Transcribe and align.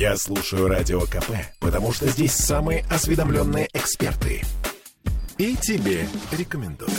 Я 0.00 0.16
слушаю 0.16 0.66
Радио 0.66 1.02
КП, 1.02 1.30
потому 1.58 1.92
что 1.92 2.08
здесь 2.08 2.32
самые 2.32 2.86
осведомленные 2.88 3.68
эксперты. 3.74 4.40
И 5.36 5.54
тебе 5.56 6.08
рекомендую. 6.32 6.90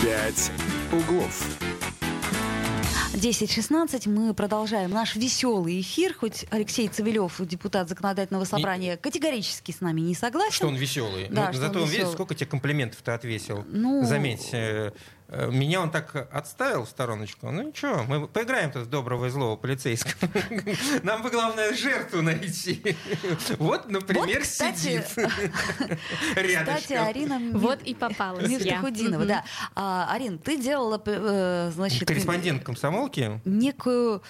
«Пять 0.00 0.52
углов». 0.92 1.44
10.16 3.12 4.08
мы 4.08 4.34
продолжаем 4.34 4.90
наш 4.90 5.16
веселый 5.16 5.80
эфир, 5.80 6.14
хоть 6.14 6.46
Алексей 6.50 6.86
Цивилев, 6.86 7.40
депутат 7.40 7.88
законодательного 7.88 8.44
собрания, 8.44 8.96
категорически 8.96 9.72
с 9.72 9.80
нами 9.80 10.02
не 10.02 10.14
согласен. 10.14 10.52
Что 10.52 10.68
он 10.68 10.76
веселый. 10.76 11.26
Да, 11.28 11.46
Ну, 11.46 11.52
что 11.54 11.60
зато 11.62 11.82
он 11.82 11.88
веселый. 11.88 12.12
сколько 12.12 12.36
тебе 12.36 12.46
комплиментов-то 12.46 13.14
отвесил. 13.14 13.64
Ну- 13.68 14.04
Заметь, 14.04 14.50
э, 14.52 14.92
меня 15.30 15.82
он 15.82 15.90
так 15.90 16.28
отставил 16.32 16.84
в 16.84 16.88
стороночку. 16.88 17.50
Ну 17.50 17.62
ничего, 17.62 18.02
мы 18.04 18.26
поиграем-то 18.26 18.80
в 18.80 18.86
доброго 18.88 19.26
и 19.26 19.30
злого 19.30 19.56
полицейского. 19.56 20.30
Нам 21.02 21.22
бы 21.22 21.30
главное 21.30 21.74
жертву 21.74 22.22
найти. 22.22 22.96
Вот, 23.58 23.88
например, 23.90 24.26
Вот, 24.26 24.38
кстати, 24.42 24.76
сидит 24.78 25.04
Кстати, 25.06 26.00
рядышком. 26.36 27.06
Арина 27.06 27.38
Ми- 27.38 27.52
Вот 27.58 27.82
и 27.82 27.94
попалась 27.94 28.48
я. 28.48 28.58
Мифтахудинова, 28.58 29.18
Мгм. 29.20 29.28
да. 29.28 29.44
А, 29.74 30.08
Арин, 30.14 30.38
ты 30.38 30.56
делала, 30.56 31.00
э, 31.04 31.70
значит, 31.74 32.06
Корреспондент 32.08 32.64
комсомолки. 32.64 33.40
некую, 33.44 34.22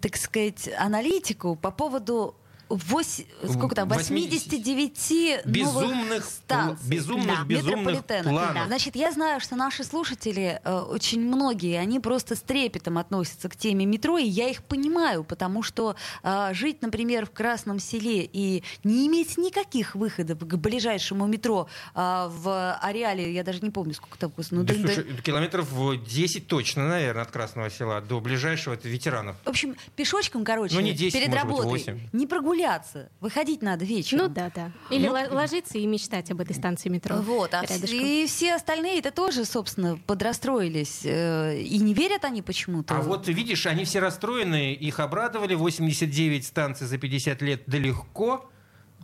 так 0.00 0.16
сказать, 0.16 0.68
аналитику 0.78 1.56
по 1.56 1.70
поводу 1.70 2.34
вось- 2.68 3.26
сколько 3.48 3.74
там, 3.74 3.88
89 3.88 5.42
новых 5.44 5.46
Безумных, 5.46 6.24
станций. 6.24 6.88
безумных, 6.88 7.38
Да. 7.38 7.44
безумных 7.44 8.04
планов. 8.04 8.66
Значит, 8.66 8.96
я 8.96 9.12
знаю, 9.12 9.40
что 9.40 9.56
наши 9.56 9.84
слушатели, 9.84 10.60
э, 10.64 10.78
очень 10.80 11.20
многие, 11.20 11.78
они 11.78 12.00
просто 12.00 12.34
с 12.36 12.40
трепетом 12.40 12.98
относятся 12.98 13.48
к 13.48 13.56
теме 13.56 13.86
метро, 13.86 14.18
и 14.18 14.24
я 14.26 14.48
их 14.48 14.62
понимаю, 14.64 15.24
потому 15.24 15.62
что 15.62 15.96
э, 16.22 16.50
жить, 16.54 16.82
например, 16.82 17.26
в 17.26 17.30
Красном 17.30 17.78
селе 17.78 18.28
и 18.30 18.62
не 18.84 19.06
иметь 19.08 19.38
никаких 19.38 19.94
выходов 19.94 20.38
к 20.40 20.54
ближайшему 20.56 21.26
метро 21.26 21.68
э, 21.94 22.28
в 22.30 22.74
ареале, 22.82 23.32
я 23.32 23.44
даже 23.44 23.60
не 23.60 23.70
помню, 23.70 23.94
сколько 23.94 24.18
там, 24.18 24.32
ну, 24.50 24.62
Да, 24.62 24.74
да- 24.74 24.80
да- 24.82 24.92
слушай, 24.94 25.16
километров 25.22 25.68
10 26.04 26.46
точно, 26.46 26.88
наверное, 26.88 27.22
от 27.22 27.30
Красного 27.30 27.70
села 27.70 28.00
до 28.00 28.20
ближайшего 28.20 28.74
это 28.74 28.88
ветеранов. 28.88 29.36
В 29.44 29.48
общем, 29.48 29.76
пешочком, 29.96 30.44
короче, 30.44 30.74
Ну, 30.74 30.80
не 30.80 30.92
10, 30.92 31.12
перед 31.12 31.28
может 31.28 31.46
быть, 31.46 31.56
работой. 31.56 31.70
8. 31.70 32.00
Не 32.12 32.26
прогуляться. 32.62 33.08
Выходить 33.20 33.62
надо 33.62 33.84
вечером. 33.84 34.24
Ну 34.24 34.28
да, 34.28 34.50
да. 34.54 34.72
Или 34.90 35.06
Ну, 35.06 35.12
ло- 35.12 35.28
ложиться 35.34 35.78
и 35.78 35.86
мечтать 35.86 36.30
об 36.30 36.40
этой 36.40 36.54
станции 36.54 36.88
метро. 36.88 37.16
Вот, 37.16 37.54
а 37.54 37.62
рядышком. 37.62 37.98
и 38.00 38.26
все 38.26 38.54
остальные 38.54 38.98
это 38.98 39.10
тоже, 39.10 39.44
собственно, 39.44 39.98
подрастроились. 40.06 41.00
э, 41.04 41.60
И 41.62 41.78
не 41.78 41.94
верят 41.94 42.24
они 42.24 42.42
почему-то. 42.42 42.96
А 42.96 43.00
вот 43.00 43.28
видишь, 43.28 43.66
они 43.66 43.84
все 43.84 44.00
расстроены, 44.00 44.74
их 44.74 45.00
обрадовали. 45.00 45.54
89 45.54 46.44
станций 46.46 46.86
за 46.86 46.98
50 46.98 47.42
лет 47.42 47.62
да 47.66 47.78
легко, 47.78 48.50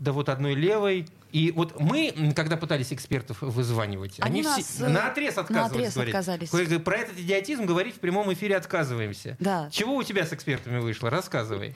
да 0.00 0.12
вот 0.12 0.28
одной 0.28 0.54
левой. 0.54 1.06
И 1.32 1.50
вот 1.50 1.80
мы, 1.80 2.32
когда 2.36 2.56
пытались 2.56 2.92
экспертов 2.92 3.38
вызванивать, 3.42 4.16
Они 4.20 4.40
они, 4.40 4.42
нас, 4.48 4.64
все 4.64 4.84
э, 4.84 4.88
на 4.88 5.08
отрез 5.08 5.36
отказывались 5.36 5.94
говорить. 5.94 6.14
отказались. 6.14 6.48
Про 6.84 6.96
этот 6.96 7.18
идиотизм 7.18 7.66
говорить 7.66 7.96
в 7.96 7.98
прямом 7.98 8.32
эфире 8.32 8.56
отказываемся. 8.56 9.36
Да. 9.40 9.68
Чего 9.72 9.96
у 9.96 10.02
тебя 10.04 10.26
с 10.26 10.32
экспертами 10.32 10.78
вышло? 10.78 11.10
Рассказывай. 11.10 11.74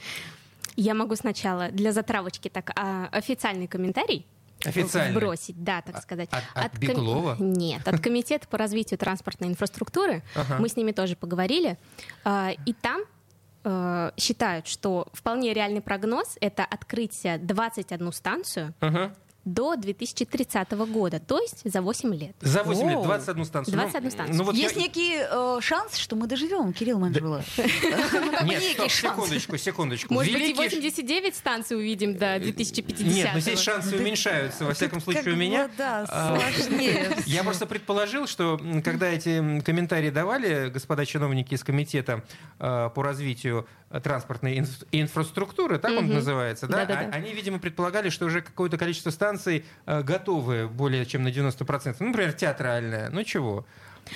Я 0.81 0.95
могу 0.95 1.17
сначала 1.17 1.71
для 1.71 1.93
затравочки 1.93 2.49
так 2.49 2.71
а, 2.77 3.09
официальный 3.11 3.67
комментарий 3.67 4.27
Официальный. 4.65 5.17
вбросить, 5.17 5.63
да, 5.63 5.83
так 5.83 6.01
сказать. 6.03 6.29
от- 6.31 6.45
от 6.67 6.71
ком- 6.73 6.81
Беглова? 6.81 7.37
Нет, 7.41 7.87
от 7.89 8.01
Комитета 8.01 8.47
по 8.49 8.59
развитию 8.59 8.97
транспортной 8.99 9.49
инфраструктуры. 9.51 10.23
Ага. 10.37 10.57
Мы 10.61 10.69
с 10.69 10.77
ними 10.77 10.93
тоже 10.93 11.17
поговорили. 11.17 11.79
А, 12.25 12.51
И 12.67 12.73
там 12.73 13.03
э, 13.65 14.13
считают, 14.17 14.67
что 14.69 15.09
вполне 15.13 15.53
реальный 15.53 15.81
прогноз— 15.81 16.37
это 16.41 16.65
открытие 16.65 17.39
21 17.39 18.13
станцию 18.13 18.73
Ага. 18.81 19.15
До 19.53 19.77
2030 19.77 20.71
года, 20.91 21.21
то 21.21 21.39
есть 21.41 21.61
за 21.65 21.81
8 21.83 22.15
лет. 22.15 22.37
За 22.41 22.63
8 22.63 22.89
лет 22.89 22.99
О. 22.99 23.05
21 23.05 23.45
станцию. 23.45 23.75
21 23.75 24.11
станцию. 24.11 24.37
Ну, 24.37 24.45
вот 24.45 24.55
Есть 24.55 24.77
я- 24.77 24.83
некий 24.83 25.17
э, 25.19 25.59
шанс, 25.61 25.97
что 25.97 26.17
мы 26.17 26.27
доживем, 26.27 26.73
Кирилл 26.73 26.99
Манжула. 26.99 27.43
Нет, 28.45 28.63
стоп, 28.75 28.91
секундочку, 28.91 29.57
секундочку. 29.57 30.15
Может 30.15 30.33
быть, 30.33 30.43
и 30.43 30.45
Великий- 30.53 30.77
89 30.77 31.35
станций 31.37 31.77
увидим 31.77 32.17
до 32.17 32.39
2050 32.39 33.07
Нет, 33.07 33.31
но 33.35 33.41
здесь 33.41 33.61
шансы 33.61 33.97
уменьшаются, 33.97 34.65
во 34.65 34.75
всяком 34.75 35.01
случае, 35.01 35.33
у 35.33 35.37
меня. 35.37 35.71
Да, 35.77 36.05
А, 36.09 36.39
сложнее. 36.55 37.17
Я 37.27 37.43
просто 37.45 37.67
предположил, 37.67 38.27
что 38.27 38.61
когда 38.85 39.09
эти 39.09 39.61
комментарии 39.61 40.11
давали 40.11 40.69
господа 40.71 41.07
чиновники 41.07 41.55
из 41.55 41.65
комитета 41.65 42.25
э, 42.59 42.91
по 42.95 43.03
развитию 43.03 43.67
э, 43.91 44.01
транспортной 44.01 44.59
инф- 44.59 44.87
инфраструктуры, 44.93 45.79
так 45.79 45.93
он 45.93 46.09
называется, 46.09 46.67
да? 46.67 46.83
А- 46.89 47.11
они, 47.17 47.33
видимо, 47.33 47.59
предполагали, 47.59 48.09
что 48.11 48.27
уже 48.27 48.41
какое-то 48.43 48.77
количество 48.79 49.11
станций 49.11 49.38
э, 49.47 50.03
готовы 50.03 50.69
более 50.69 51.07
чем 51.07 51.23
на 51.23 51.29
90%. 51.29 51.97
Ну, 52.01 52.07
например, 52.07 52.33
театральная. 52.33 53.11
Ну 53.11 53.23
чего? 53.23 53.65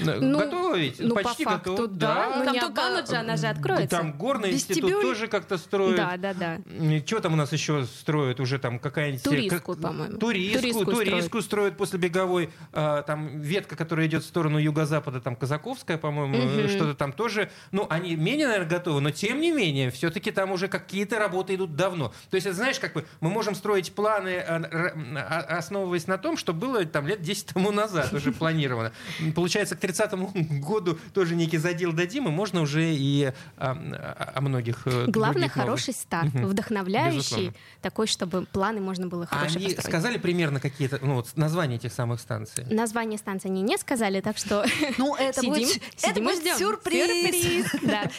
Ну, 0.00 0.38
готова 0.38 0.76
ведь? 0.76 0.96
Ну, 1.00 1.14
Почти 1.14 1.44
по 1.44 1.50
факту, 1.52 1.70
готова. 1.72 1.88
да. 1.88 2.32
Ну, 2.38 2.44
Там 2.44 2.54
только- 2.58 2.66
обманут 2.86 3.08
же, 3.08 3.16
она 3.16 3.36
же 3.36 3.46
откроется. 3.46 3.96
Там 3.96 4.12
горный 4.12 4.52
институт 4.52 4.82
Вестибюль. 4.84 5.02
тоже 5.02 5.26
как-то 5.28 5.58
строят. 5.58 5.96
Да, 5.96 6.16
да, 6.16 6.34
да. 6.34 6.58
Что 7.06 7.20
там 7.20 7.32
у 7.34 7.36
нас 7.36 7.52
еще 7.52 7.84
строят? 7.84 8.40
Уже 8.40 8.58
там 8.58 8.78
какая-нибудь... 8.78 9.22
Туристскую, 9.22 9.76
как- 9.76 9.82
по-моему. 9.90 10.18
Туристскую, 10.18 10.60
Туристскую 10.62 10.96
туристскую, 11.06 11.42
строят 11.42 11.76
после 11.76 11.98
беговой. 11.98 12.50
А, 12.72 13.02
там 13.02 13.40
ветка, 13.40 13.76
которая 13.76 14.06
идет 14.06 14.22
в 14.22 14.26
сторону 14.26 14.58
юго-запада, 14.58 15.20
там 15.20 15.36
Казаковская, 15.36 15.98
по-моему, 15.98 16.36
Мгм. 16.36 16.68
что-то 16.68 16.94
там 16.94 17.12
тоже. 17.12 17.50
Ну, 17.70 17.86
они 17.90 18.16
менее, 18.16 18.46
наверное, 18.46 18.68
готовы, 18.70 19.00
но 19.00 19.10
тем 19.10 19.40
не 19.40 19.50
менее, 19.52 19.90
все-таки 19.90 20.30
там 20.30 20.52
уже 20.52 20.68
какие-то 20.68 21.18
работы 21.18 21.54
идут 21.54 21.76
давно. 21.76 22.12
То 22.30 22.36
есть, 22.36 22.46
это, 22.46 22.56
знаешь, 22.56 22.78
как 22.78 22.92
бы 22.94 23.04
мы 23.20 23.30
можем 23.30 23.54
строить 23.54 23.92
планы, 23.94 24.38
а, 24.38 24.62
а, 25.16 25.58
основываясь 25.58 26.06
на 26.06 26.18
том, 26.18 26.36
что 26.36 26.52
было 26.52 26.84
там 26.84 27.06
лет 27.06 27.22
10 27.22 27.46
тому 27.54 27.70
назад 27.72 28.12
уже 28.12 28.32
планировано. 28.32 28.92
Получается, 29.34 29.76
к 29.76 29.81
30 29.82 30.12
году 30.60 30.98
тоже 31.12 31.34
некий 31.34 31.58
задел 31.58 31.92
дадим, 31.92 32.28
и 32.28 32.30
можно 32.30 32.62
уже 32.62 32.94
и 32.94 33.32
а, 33.58 33.72
о, 33.72 34.32
о 34.38 34.40
многих 34.40 34.82
э, 34.86 35.04
Главное, 35.08 35.32
других 35.48 35.56
новых. 35.56 35.68
хороший 35.68 35.94
старт, 35.94 36.32
Мгм. 36.32 36.46
вдохновляющий, 36.46 37.16
Безусловно. 37.18 37.52
такой, 37.82 38.06
чтобы 38.06 38.46
планы 38.46 38.80
можно 38.80 39.06
было 39.08 39.26
А 39.30 39.34
хорошие 39.36 39.58
они 39.58 39.74
построить. 39.74 39.86
сказали 39.88 40.18
примерно 40.18 40.60
какие-то, 40.60 40.98
ну, 41.02 41.16
вот 41.16 41.28
названия 41.36 41.76
этих 41.76 41.92
самых 41.92 42.20
станций? 42.20 42.64
Название 42.70 43.18
станции 43.18 43.48
они 43.48 43.60
не 43.62 43.76
сказали, 43.76 44.20
так 44.20 44.38
что 44.38 44.64
Ну, 44.98 45.14
это 45.16 45.42
будет, 45.42 45.68
сюрприз. 46.58 47.74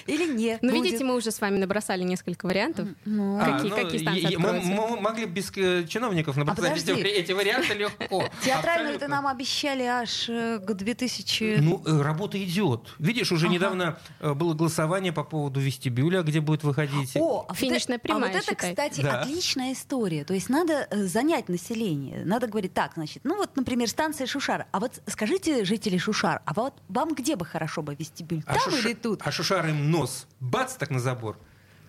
Или 0.08 0.32
нет. 0.34 0.60
Ну, 0.62 0.72
видите, 0.72 1.04
мы 1.04 1.16
уже 1.16 1.32
с 1.32 1.40
вами 1.42 1.58
набросали 1.58 2.04
несколько 2.04 2.46
вариантов. 2.46 2.88
Ну, 3.06 3.40
А, 3.40 3.54
Какие- 3.58 3.70
ну, 3.72 3.76
какие 3.78 4.00
станции 4.02 4.36
мы, 4.36 5.00
могли 5.02 5.26
без 5.26 5.52
э, 5.56 5.86
чиновников 5.88 6.36
набросать 6.38 6.88
эти, 6.88 7.32
варианты 7.32 7.74
легко. 7.74 8.30
Театральную 8.44 8.96
это 8.96 9.08
нам 9.08 9.28
обещали 9.28 9.84
аж 9.84 10.28
э, 10.30 10.60
к 10.60 10.74
2000... 10.74 11.53
Ну, 11.62 11.82
э, 11.86 12.02
работа 12.02 12.42
идет. 12.44 12.90
Видишь, 13.00 13.32
уже 13.32 13.46
Ага. 13.48 13.56
недавно 13.56 13.98
э, 14.20 14.34
было 14.34 14.54
голосование 14.54 15.12
по 15.14 15.24
поводу 15.24 15.60
вестибюля, 15.60 16.22
где 16.24 16.40
будет 16.42 16.64
выходить. 16.64 17.16
О, 17.16 17.46
а 17.48 17.54
Финишная 17.54 17.98
вот 17.98 18.06
это, 18.06 18.14
а 18.14 18.16
прямая, 18.20 18.34
вот 18.34 18.42
это, 18.42 18.52
считай. 18.52 18.70
кстати, 18.72 19.02
Да. 19.02 19.22
отличная 19.22 19.74
история. 19.74 20.24
То 20.24 20.34
есть 20.34 20.50
надо 20.50 20.88
э, 20.90 21.04
занять 21.06 21.50
население. 21.50 22.24
Надо 22.26 22.48
говорить 22.48 22.74
так, 22.74 22.94
значит, 22.96 23.22
ну 23.24 23.38
вот, 23.38 23.56
например, 23.56 23.88
станция 23.90 24.28
Шушара. 24.28 24.68
А 24.72 24.80
вот 24.80 25.02
скажите, 25.08 25.66
жители 25.66 25.98
Шушар, 25.98 26.42
а 26.46 26.54
вот 26.54 26.74
вам 26.90 27.14
где 27.14 27.36
бы 27.36 27.46
хорошо 27.46 27.82
бы 27.82 27.96
вестибюль? 27.96 28.44
А 28.46 28.54
Там 28.56 28.74
Шуша- 28.74 28.80
или 28.90 28.94
тут? 28.94 29.22
А 29.26 29.32
Шушар 29.32 29.68
им 29.68 29.92
нос. 29.92 30.28
Бац, 30.40 30.76
так 30.76 30.90
на 30.90 31.00
забор. 31.00 31.38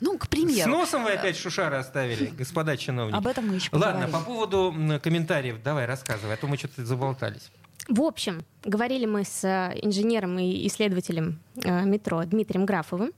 Ну, 0.01 0.19
к 0.19 0.25
С 0.25 0.29
примеру. 0.29 0.71
носом 0.71 1.05
вы 1.05 1.13
опять 1.13 1.37
Шушары 1.37 1.77
оставили, 1.77 2.27
господа 2.27 2.77
чиновники. 2.77 3.17
Об 3.17 3.27
этом 3.29 3.47
мы 3.47 3.55
еще 3.55 3.69
Ладно, 3.73 4.07
поговорим. 4.07 4.13
по 4.13 4.21
поводу 4.21 5.01
комментариев, 5.03 5.63
давай, 5.63 5.87
рассказывай, 5.87 6.35
а 6.35 6.37
то 6.37 6.47
мы 6.49 6.57
что-то 6.57 6.85
заболтались. 6.85 7.51
В 7.89 8.03
общем, 8.03 8.45
говорили 8.65 9.07
мы 9.07 9.25
с 9.25 9.45
э, 9.45 9.79
инженером 9.83 10.39
и 10.39 10.67
исследователем 10.67 11.41
э, 11.63 11.85
метро 11.85 12.25
Дмитрием 12.25 12.65
Графовым, 12.67 13.13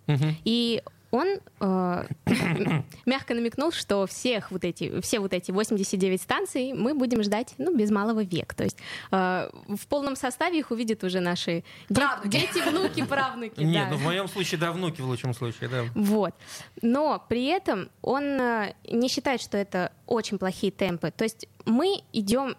и 0.44 0.82
он 1.10 1.38
э, 1.60 2.06
мягко 3.06 3.34
намекнул, 3.34 3.72
что 3.72 4.06
всех 4.06 4.50
вот 4.50 4.64
эти, 4.64 5.00
все 5.00 5.20
вот 5.20 5.32
эти 5.32 5.50
89 5.50 6.20
станций 6.20 6.72
мы 6.72 6.94
будем 6.94 7.22
ждать 7.22 7.54
ну, 7.58 7.74
без 7.74 7.90
малого 7.90 8.22
век. 8.22 8.54
То 8.54 8.64
есть 8.64 8.78
э, 9.10 9.50
в 9.68 9.86
полном 9.88 10.16
составе 10.16 10.58
их 10.58 10.70
увидят 10.70 11.04
уже 11.04 11.20
наши 11.20 11.64
Правнуки. 11.88 12.28
дети, 12.28 12.68
внуки, 12.68 13.04
правнуки. 13.04 13.60
Нет, 13.60 13.88
да. 13.88 13.90
ну 13.90 13.96
в 13.96 14.02
моем 14.02 14.28
случае, 14.28 14.60
да, 14.60 14.72
внуки 14.72 15.00
в 15.00 15.06
лучшем 15.06 15.32
случае, 15.32 15.68
да. 15.68 15.84
Вот. 15.94 16.34
Но 16.82 17.24
при 17.28 17.46
этом 17.46 17.88
он 18.02 18.24
э, 18.24 18.74
не 18.90 19.08
считает, 19.08 19.40
что 19.40 19.56
это 19.56 19.92
очень 20.06 20.38
плохие 20.38 20.72
темпы. 20.72 21.10
То 21.10 21.24
есть 21.24 21.48
мы 21.64 22.02
идем 22.12 22.56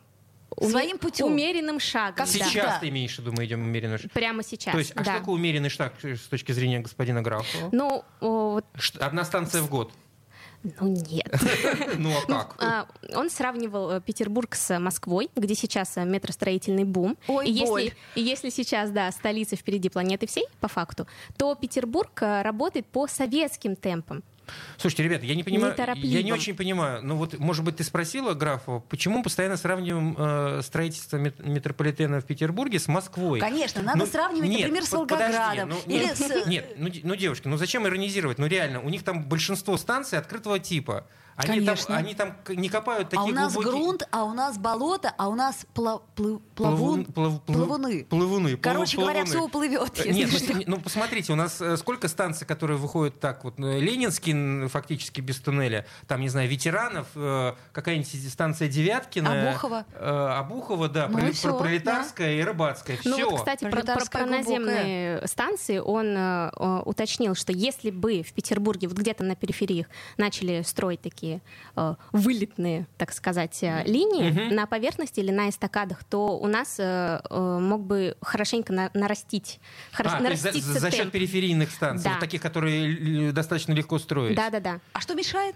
Своим 0.59 0.97
путем. 0.97 1.27
умеренным 1.27 1.79
шагом. 1.79 2.25
Как 2.25 2.27
да. 2.27 2.45
Сейчас 2.45 2.79
ты 2.79 2.89
имеешь 2.89 3.15
в 3.15 3.19
виду, 3.19 3.31
мы 3.31 3.45
идем 3.45 3.61
умеренно. 3.61 3.97
Прямо 4.13 4.43
сейчас. 4.43 4.71
То 4.71 4.79
есть, 4.79 4.91
а 4.91 5.03
да. 5.03 5.03
что 5.03 5.19
такое 5.19 5.35
умеренный 5.35 5.69
шаг 5.69 5.93
с 6.01 6.27
точки 6.27 6.51
зрения 6.51 6.79
господина 6.79 7.21
Графова? 7.21 7.69
Ну, 7.71 8.03
вот, 8.19 8.65
Одна 8.99 9.23
станция 9.23 9.61
в 9.61 9.69
год. 9.69 9.91
ну 10.63 10.87
нет. 10.87 11.31
Ну 11.97 12.11
а 12.17 12.25
как? 12.25 12.55
А, 12.59 12.87
Он 13.15 13.29
сравнивал 13.29 13.91
э, 13.91 14.01
Петербург 14.01 14.55
с 14.55 14.79
Москвой, 14.79 15.29
где 15.35 15.55
сейчас 15.55 15.97
э, 15.97 16.05
метростроительный 16.05 16.83
бум. 16.83 17.17
Ой, 17.27 17.47
и, 17.47 17.65
боль. 17.65 17.83
если, 17.83 17.97
и 18.15 18.21
если 18.21 18.49
сейчас, 18.49 18.89
да, 18.91 19.11
столица 19.11 19.55
впереди 19.55 19.89
планеты 19.89 20.27
всей, 20.27 20.45
по 20.59 20.67
факту, 20.67 21.07
то 21.37 21.53
Петербург 21.55 22.11
э, 22.21 22.41
работает 22.41 22.85
по 22.87 23.07
советским 23.07 23.75
темпам. 23.75 24.23
Слушайте, 24.77 25.03
ребята, 25.03 25.25
я 25.25 25.35
не 25.35 25.43
понимаю, 25.43 25.73
Неторопливо. 25.73 26.05
я 26.13 26.23
не 26.23 26.31
очень 26.33 26.55
понимаю. 26.55 27.01
Ну 27.03 27.15
вот, 27.15 27.37
может 27.39 27.63
быть, 27.65 27.77
ты 27.77 27.83
спросила 27.83 28.33
графу, 28.33 28.85
почему 28.89 29.17
мы 29.17 29.23
постоянно 29.23 29.57
сравниваем 29.57 30.15
э, 30.17 30.61
строительство 30.63 31.17
мет- 31.17 31.39
метрополитена 31.45 32.21
в 32.21 32.25
Петербурге 32.25 32.79
с 32.79 32.87
Москвой? 32.87 33.39
Конечно, 33.39 33.81
надо 33.81 33.99
Ну, 33.99 34.05
сравнивать, 34.05 34.49
нет, 34.49 34.59
например, 34.61 34.83
с 34.85 34.89
под- 34.89 35.07
подожди, 35.09 35.33
Волгоградом. 35.37 35.69
ну, 35.69 35.91
или 35.93 36.03
нет, 36.05 36.17
с... 36.17 36.45
нет, 36.47 36.73
ну, 36.77 36.89
ну, 37.03 37.15
девушки, 37.15 37.47
ну 37.47 37.57
зачем 37.57 37.87
иронизировать? 37.87 38.37
Ну 38.37 38.47
реально, 38.47 38.81
у 38.81 38.89
них 38.89 39.03
там 39.03 39.23
большинство 39.25 39.77
станций 39.77 40.17
открытого 40.19 40.59
типа. 40.59 41.07
Они 41.37 41.57
там, 41.61 41.65
Конечно. 41.75 41.95
они 41.97 42.15
там 42.15 42.35
не 42.49 42.67
копают 42.67 43.07
А 43.13 43.17
такие 43.17 43.31
у 43.31 43.35
нас 43.35 43.53
глубокие... 43.53 43.79
грунт, 43.81 44.07
а 44.11 44.23
у 44.23 44.33
нас 44.33 44.57
болото, 44.57 45.13
а 45.19 45.29
у 45.29 45.35
нас 45.35 45.67
пла- 45.75 46.01
плы- 46.15 46.41
плавун, 46.55 47.05
плав- 47.05 47.41
плав- 47.45 47.55
плавуны. 47.57 48.05
Плавуны. 48.05 48.57
Короче 48.57 48.97
плав- 48.97 49.03
говоря, 49.05 49.23
плавуны. 49.23 49.25
все 49.25 49.43
уплывет. 49.45 49.99
Э, 49.99 50.09
если 50.11 50.13
Нет, 50.13 50.29
ну, 50.31 50.61
что. 50.61 50.71
ну 50.71 50.81
посмотрите, 50.81 51.33
у 51.33 51.35
нас 51.35 51.61
э, 51.61 51.77
сколько 51.77 52.07
станций, 52.07 52.47
которые 52.47 52.77
выходят 52.77 53.19
так 53.19 53.43
вот, 53.43 53.59
э, 53.59 53.79
Ленинский 53.79 54.67
фактически 54.67 55.21
без 55.21 55.37
туннеля, 55.39 55.85
там, 56.07 56.21
не 56.21 56.29
знаю, 56.29 56.49
ветеранов, 56.49 57.05
какая-нибудь 57.71 58.31
станция 58.31 58.67
Девяткина. 58.67 59.49
Обухова. 59.51 59.85
э, 59.93 60.27
Обухова, 60.39 60.89
да, 60.89 61.07
Ну 61.07 61.19
и 61.19 61.21
Проле- 61.21 61.31
всё, 61.33 61.57
Пролетарская 61.57 62.33
и 62.39 62.41
Рыбацкая. 62.41 62.97
Ну 63.05 63.13
Все. 63.13 63.29
вот, 63.29 63.39
кстати, 63.41 63.69
про, 63.69 63.83
про- 63.83 64.05
про 64.11 64.25
наземные 64.25 65.27
станции 65.27 65.77
он 65.77 66.15
э, 66.17 66.81
уточнил, 66.85 67.35
что 67.35 67.51
если 67.53 67.91
бы 67.91 68.23
в 68.23 68.33
Петербурге, 68.33 68.87
вот 68.87 68.97
где-то 68.97 69.23
на 69.23 69.35
перифериях, 69.35 69.85
начали 70.17 70.63
строить 70.63 71.01
такие 71.01 71.26
э, 71.75 71.95
вылетные, 72.11 72.87
так 72.97 73.13
сказать, 73.13 73.57
э, 73.63 73.83
линии 73.85 74.29
Мгм. 74.31 74.55
на 74.55 74.65
поверхности 74.65 75.19
или 75.19 75.31
на 75.31 75.49
эстакадах, 75.49 76.03
то 76.03 76.37
у 76.37 76.47
нас 76.47 76.75
э, 76.79 77.21
э, 77.29 77.59
мог 77.61 77.81
бы 77.81 78.15
хорошенько 78.21 78.73
на- 78.73 78.91
нарастить, 78.93 79.59
хоро- 79.93 80.09
А, 80.25 80.29
есть 80.29 80.41
за, 80.43 80.79
за 80.79 80.91
счет 80.91 80.99
темп. 81.01 81.11
периферийных 81.13 81.71
станций, 81.71 82.05
Да. 82.05 82.11
вот 82.11 82.19
таких, 82.19 82.41
которые 82.41 83.31
достаточно 83.31 83.73
легко 83.73 83.99
строить. 83.99 84.35
Да-да-да. 84.35 84.79
А 84.93 84.99
что 85.01 85.13
мешает? 85.15 85.55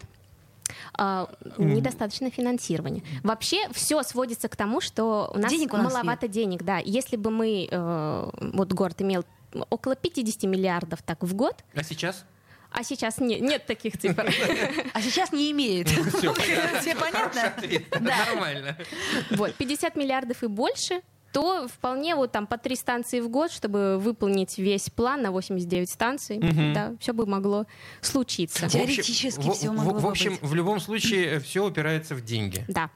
А, 0.93 1.27
недостаточно 1.57 2.29
финансирования. 2.29 3.03
Вообще 3.23 3.67
все 3.71 4.01
сводится 4.03 4.47
к 4.47 4.55
тому, 4.55 4.79
что 4.81 5.31
у 5.33 5.37
нас, 5.39 5.51
Денег 5.51 5.73
у 5.73 5.77
нас 5.77 5.91
маловато 5.93 6.27
денег. 6.27 6.63
Да, 6.63 6.77
если 6.77 7.17
бы 7.17 7.29
мы 7.31 7.67
э, 7.69 8.29
вот 8.53 8.71
город 8.73 9.01
имел 9.01 9.25
около 9.69 9.95
50 9.95 10.43
миллиардов 10.43 11.01
так 11.01 11.23
в 11.23 11.33
год, 11.33 11.55
А 11.75 11.83
сейчас? 11.83 12.23
А 12.71 12.83
сейчас 12.83 13.19
не- 13.19 13.39
нет 13.39 13.65
таких 13.65 13.97
цифр. 13.97 14.25
А 14.93 15.01
сейчас 15.01 15.31
не 15.31 15.51
имеет. 15.51 15.87
Всё, 15.89 16.33
Все 16.33 16.95
понятно? 16.95 17.53
Нормально. 17.99 18.77
Вот 19.31 19.53
50 19.55 19.95
миллиардов 19.95 20.43
и 20.43 20.47
больше 20.47 21.01
то 21.33 21.65
вполне 21.69 22.15
вот 22.15 22.33
там 22.33 22.45
по 22.45 22.57
три 22.57 22.75
станции 22.75 23.21
в 23.21 23.29
год, 23.29 23.51
чтобы 23.53 23.97
выполнить 23.97 24.57
весь 24.57 24.89
план 24.89 25.21
на 25.21 25.31
89 25.31 25.89
станций, 25.89 26.37
Мгм. 26.39 26.73
да, 26.73 26.93
все 26.99 27.13
бы 27.13 27.25
могло 27.25 27.65
случиться. 28.01 28.59
В 28.63 28.63
общем- 28.65 28.79
Теоретически 28.81 29.39
в- 29.49 29.53
всё 29.53 29.71
в- 29.71 29.75
могло 29.75 29.93
В 29.99 30.01
бы 30.03 30.09
общем, 30.09 30.31
быть. 30.31 30.41
в 30.41 30.53
любом 30.53 30.81
случае 30.81 31.39
все 31.39 31.65
упирается 31.65 32.15
в 32.15 32.21
деньги. 32.25 32.65
Да. 32.67 32.89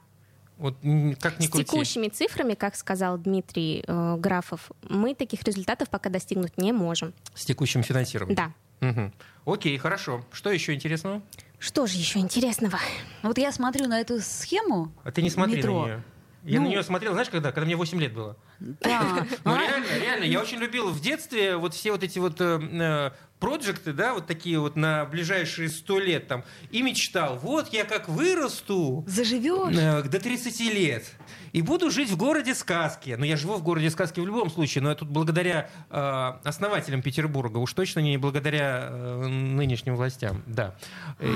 Вот 0.58 0.76
как 1.20 1.40
ни 1.40 1.46
С 1.46 1.50
крути. 1.50 1.66
текущими 1.66 2.08
цифрами, 2.10 2.54
как 2.56 2.76
сказал 2.76 3.18
Дмитрий 3.18 3.84
э, 3.88 4.16
Графов, 4.18 4.70
мы 4.90 5.14
таких 5.16 5.42
результатов 5.44 5.90
пока 5.90 6.10
достигнуть 6.10 6.58
не 6.58 6.74
можем. 6.74 7.14
С 7.34 7.46
текущим 7.46 7.84
финансированием. 7.84 8.36
Да. 8.36 8.54
Мгм. 8.86 9.14
Окей, 9.46 9.78
хорошо. 9.78 10.24
Что 10.32 10.52
еще 10.52 10.74
интересного? 10.74 11.22
Что 11.60 11.88
же 11.88 11.98
еще 11.98 12.20
интересного? 12.20 12.80
Вот 13.24 13.38
я 13.38 13.52
смотрю 13.52 13.88
на 13.88 14.00
эту 14.00 14.20
схему. 14.20 14.92
А 15.04 15.12
ты 15.12 15.22
не 15.22 15.30
смотри 15.30 15.58
Метро. 15.58 15.82
на 15.82 15.86
нее. 15.86 16.04
Я 16.46 16.60
Ну. 16.60 16.68
на 16.68 16.70
нее 16.70 16.84
смотрел, 16.84 17.14
знаешь, 17.14 17.30
когда? 17.30 17.52
Когда 17.52 17.66
мне 17.66 17.76
8 17.76 18.00
лет 18.00 18.14
было. 18.14 18.38
Да. 18.60 19.26
Ну, 19.44 19.54
А, 19.54 19.60
реально, 19.60 19.88
реально. 20.02 20.24
Я 20.26 20.40
очень 20.42 20.60
любил 20.60 20.90
в 20.90 21.02
детстве 21.02 21.58
вот 21.58 21.74
все 21.74 21.92
вот 21.92 22.04
эти 22.04 22.20
вот 22.20 22.40
э, 22.40 22.60
э, 22.62 23.12
проекты, 23.40 23.94
да, 23.94 24.14
вот 24.14 24.28
такие 24.28 24.60
вот 24.60 24.76
на 24.76 25.06
ближайшие 25.06 25.70
100 25.70 26.00
лет 26.00 26.28
там. 26.28 26.44
И 26.72 26.82
мечтал, 26.82 27.38
вот 27.38 27.74
я 27.74 27.84
как 27.84 28.08
вырасту 28.08 29.04
Заживешь? 29.08 29.76
э, 29.78 30.04
до 30.04 30.20
30 30.20 30.60
лет 30.72 31.04
и 31.52 31.62
буду 31.62 31.90
жить 31.90 32.10
в 32.10 32.18
городе 32.18 32.54
сказки. 32.54 33.16
Ну, 33.18 33.26
я 33.26 33.38
живу 33.38 33.56
в 33.56 33.64
городе 33.64 33.90
сказки 33.90 34.20
в 34.20 34.26
любом 34.26 34.50
случае, 34.50 34.84
но 34.84 34.90
я 34.90 34.96
тут 34.96 35.10
благодаря 35.10 35.70
э, 35.90 36.34
основателям 36.44 37.02
Петербурга, 37.02 37.58
уж 37.58 37.74
точно 37.74 38.02
не 38.02 38.18
благодаря 38.18 38.88
э, 38.92 39.28
нынешним 39.28 39.96
властям, 39.96 40.44
да. 40.46 40.76
Э, 41.20 41.34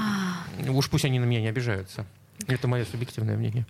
уж 0.69 0.89
пусть 0.89 1.05
они 1.05 1.19
на 1.19 1.25
меня 1.25 1.41
не 1.41 1.47
обижаются. 1.47 2.05
Это 2.47 2.67
мое 2.67 2.85
субъективное 2.85 3.35
мнение. 3.35 3.65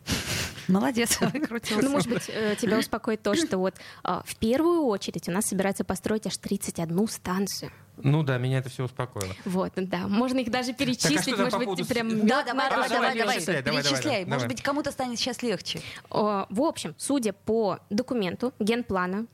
Молодец, 0.67 1.19
выкрутился. 1.21 1.83
Ну, 1.83 1.89
может 1.91 2.09
быть, 2.09 2.29
э, 2.29 2.55
тебя 2.59 2.77
успокоит 2.77 3.21
то, 3.23 3.33
что 3.35 3.57
вот 3.57 3.75
а, 4.03 4.21
в 4.25 4.35
первую 4.35 4.83
очередь 4.83 5.27
у 5.27 5.31
нас 5.31 5.45
собирается 5.45 5.83
построить 5.83 6.27
аж 6.27 6.37
31 6.37 7.07
станцию. 7.07 7.71
Ну 7.97 8.23
да, 8.23 8.37
меня 8.37 8.59
это 8.59 8.69
все 8.69 8.85
успокоило. 8.85 9.33
Вот, 9.45 9.73
да. 9.75 10.07
Можно 10.07 10.39
их 10.39 10.51
даже 10.51 10.73
перечислить, 10.73 11.21
что 11.21 11.31
там 11.31 11.45
может 11.45 11.59
по 11.59 11.75
быть, 11.75 11.87
прям 11.87 12.25
Да, 12.25 12.43
давай, 12.43 12.69
давай, 12.69 12.89
давай, 12.89 13.17
давай, 13.17 13.33
перечисляй, 13.35 13.61
давай, 13.63 13.83
перечисляй. 13.83 14.23
давай. 14.23 14.25
Может 14.25 14.47
быть, 14.47 14.61
кому-то 14.61 14.91
станет 14.91 15.19
сейчас 15.19 15.41
легче. 15.41 15.81
О, 16.09 16.45
В 16.49 16.61
общем, 16.61 16.95
судя 16.97 17.33
по 17.33 17.79
документу 17.89 18.53
генплана, 18.59 19.25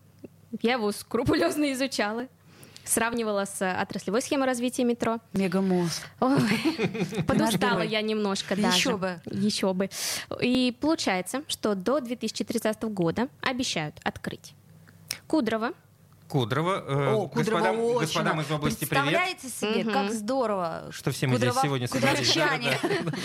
я 0.61 0.73
его 0.73 0.91
скрупулезно 0.91 1.71
изучала, 1.73 2.27
сравнивала 2.85 3.45
с 3.45 3.61
отраслевой 3.81 4.21
схемой 4.21 4.45
развития 4.47 4.83
метро. 4.83 5.19
Мегамозг. 5.33 6.03
Подустала 7.27 7.81
я 7.81 8.01
немножко 8.01 8.53
Еще 8.55 8.61
даже. 8.63 8.97
бы. 8.97 9.21
Еще 9.25 9.73
бы. 9.73 9.89
И 10.41 10.75
получается, 10.79 11.43
что 11.47 11.75
до 11.75 11.99
2030 11.99 12.83
года 12.83 13.27
обещают 13.41 13.99
открыть 14.03 14.53
Кудрово, 15.27 15.71
Кудрово. 16.27 16.83
э, 16.87 17.13
О, 17.13 17.27
Кудрово 17.27 17.59
господам, 17.59 17.79
очень. 17.79 17.99
господам 17.99 18.41
из 18.41 18.51
области 18.51 18.85
привет. 18.85 19.03
Представляете 19.05 19.49
себе, 19.49 19.83
Мгм. 19.83 19.93
как 19.93 20.11
здорово. 20.13 20.87
Что 20.91 21.11
все 21.11 21.27
мы 21.27 21.37
здесь 21.37 21.49
Кудрово- 21.51 21.63
сегодня 21.63 21.87
собрались. 21.87 22.37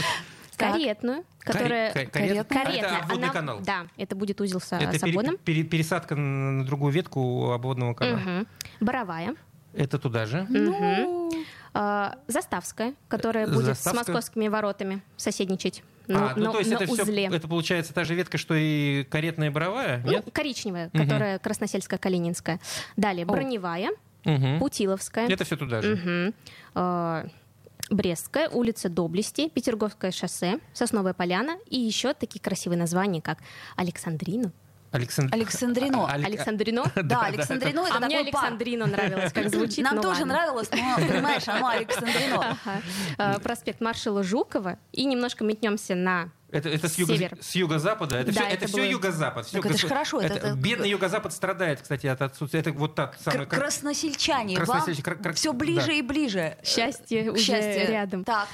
Каретную, 0.56 1.24
которая... 1.38 1.90
Каре- 1.92 2.06
карет- 2.10 2.44
Каретная, 2.48 2.76
Это 2.90 2.96
обводный 2.98 3.24
она- 3.28 3.32
канал. 3.32 3.60
Да, 3.60 3.86
это 3.96 4.14
будет 4.14 4.40
узел 4.42 4.60
с, 4.60 4.70
Это 4.76 4.98
с 4.98 5.02
обводом. 5.02 5.38
пере- 5.38 5.62
пере- 5.62 5.64
пересадка 5.64 6.14
на 6.16 6.66
другую 6.66 6.92
ветку 6.92 7.52
обводного 7.52 7.94
канала. 7.94 8.18
Мгм. 8.18 8.46
Боровая. 8.80 9.34
Это 9.74 9.98
туда 9.98 10.26
же. 10.26 10.46
Ну, 10.48 11.30
А, 11.72 12.16
Заставская, 12.26 12.94
которая 13.06 13.46
будет 13.46 13.66
Заставская. 13.66 14.02
с 14.04 14.08
московскими 14.08 14.48
воротами 14.48 15.02
соседничать 15.16 15.84
на, 16.08 16.32
а, 16.32 16.34
ну 16.36 16.46
на- 16.46 16.52
то 16.52 16.58
есть 16.58 16.70
на 16.72 16.74
это 16.74 16.86
все, 16.86 17.02
узле. 17.04 17.26
это 17.26 17.46
получается 17.46 17.94
та 17.94 18.02
же 18.02 18.16
ветка, 18.16 18.38
что 18.38 18.54
и 18.56 19.04
каретная 19.04 19.52
боровая, 19.52 20.02
Ну, 20.04 20.10
нет? 20.10 20.24
коричневая, 20.32 20.90
Мгм. 20.92 21.04
которая 21.04 21.38
красносельская, 21.38 21.98
калининская. 22.00 22.58
Далее 22.96 23.24
броневая, 23.24 23.90
Мгм. 24.24 24.58
Путиловская, 24.58 25.28
Это 25.28 25.44
все 25.44 25.56
туда 25.56 25.80
же. 25.80 26.32
а, 26.74 27.26
Брестская, 27.88 28.48
улица 28.48 28.88
Доблести, 28.88 29.48
Петерговское 29.48 30.10
шоссе, 30.10 30.58
Сосновая 30.72 31.14
поляна 31.14 31.56
и 31.68 31.78
еще 31.78 32.14
такие 32.14 32.40
красивые 32.40 32.78
названия, 32.78 33.20
как 33.22 33.38
Александрину. 33.76 34.50
Александ- 34.92 35.32
Александрино. 35.32 36.06
А- 36.06 36.14
Алек- 36.16 36.26
Александрино? 36.26 36.84
Да, 37.02 37.22
Александрино 37.22 37.86
это 37.86 37.96
А 37.96 38.00
мне. 38.06 38.18
Александрино 38.18 38.86
нравилось, 38.86 39.32
как 39.32 39.48
звучит. 39.54 39.84
Нам 39.84 40.00
тоже 40.00 40.20
ладно. 40.20 40.34
нравилось, 40.34 40.68
но, 40.72 40.96
понимаешь, 40.96 41.46
оно 41.48 41.66
Александрино. 41.78 42.56
Ага. 42.64 42.82
А, 43.18 43.38
Проспект 43.38 43.80
маршала 43.80 44.22
Жукова. 44.22 44.78
И 44.92 45.04
немножко 45.04 45.44
метнемся 45.44 45.94
на 45.94 46.30
Это, 46.50 46.68
это 46.68 46.88
с, 46.88 46.98
юго- 46.98 47.14
Север. 47.16 47.38
с 47.40 47.54
юго-запада. 47.54 48.16
Это, 48.16 48.32
Да, 48.32 48.40
все, 48.40 48.50
это 48.50 48.54
это 48.56 48.66
все 48.66 48.76
было- 48.78 48.90
юго-запад. 48.90 49.48
Так 49.52 49.64
это 49.64 49.74
ж 49.78 49.82
госу- 49.82 49.88
хорошо, 49.88 50.20
это- 50.20 50.34
это- 50.34 50.54
Бедный 50.54 50.90
юго-запад 50.90 51.32
страдает, 51.32 51.80
кстати, 51.82 52.08
от 52.08 52.20
отсутствия. 52.22 52.60
Это 52.60 52.72
вот 52.72 52.94
та 52.96 53.12
самая... 53.24 53.46
Кр- 53.46 53.60
Красносельчане, 53.60 54.56
вам 54.56 54.64
Красносельчане, 54.66 55.02
кра- 55.04 55.14
кра- 55.22 55.32
все 55.34 55.52
ближе 55.52 55.86
да. 55.86 55.92
и 55.92 56.02
ближе. 56.02 56.56
счастье 56.64 57.30
К 57.30 57.32
уже 57.34 57.42
счастью. 57.44 57.88
рядом. 57.88 58.24
Так, 58.24 58.48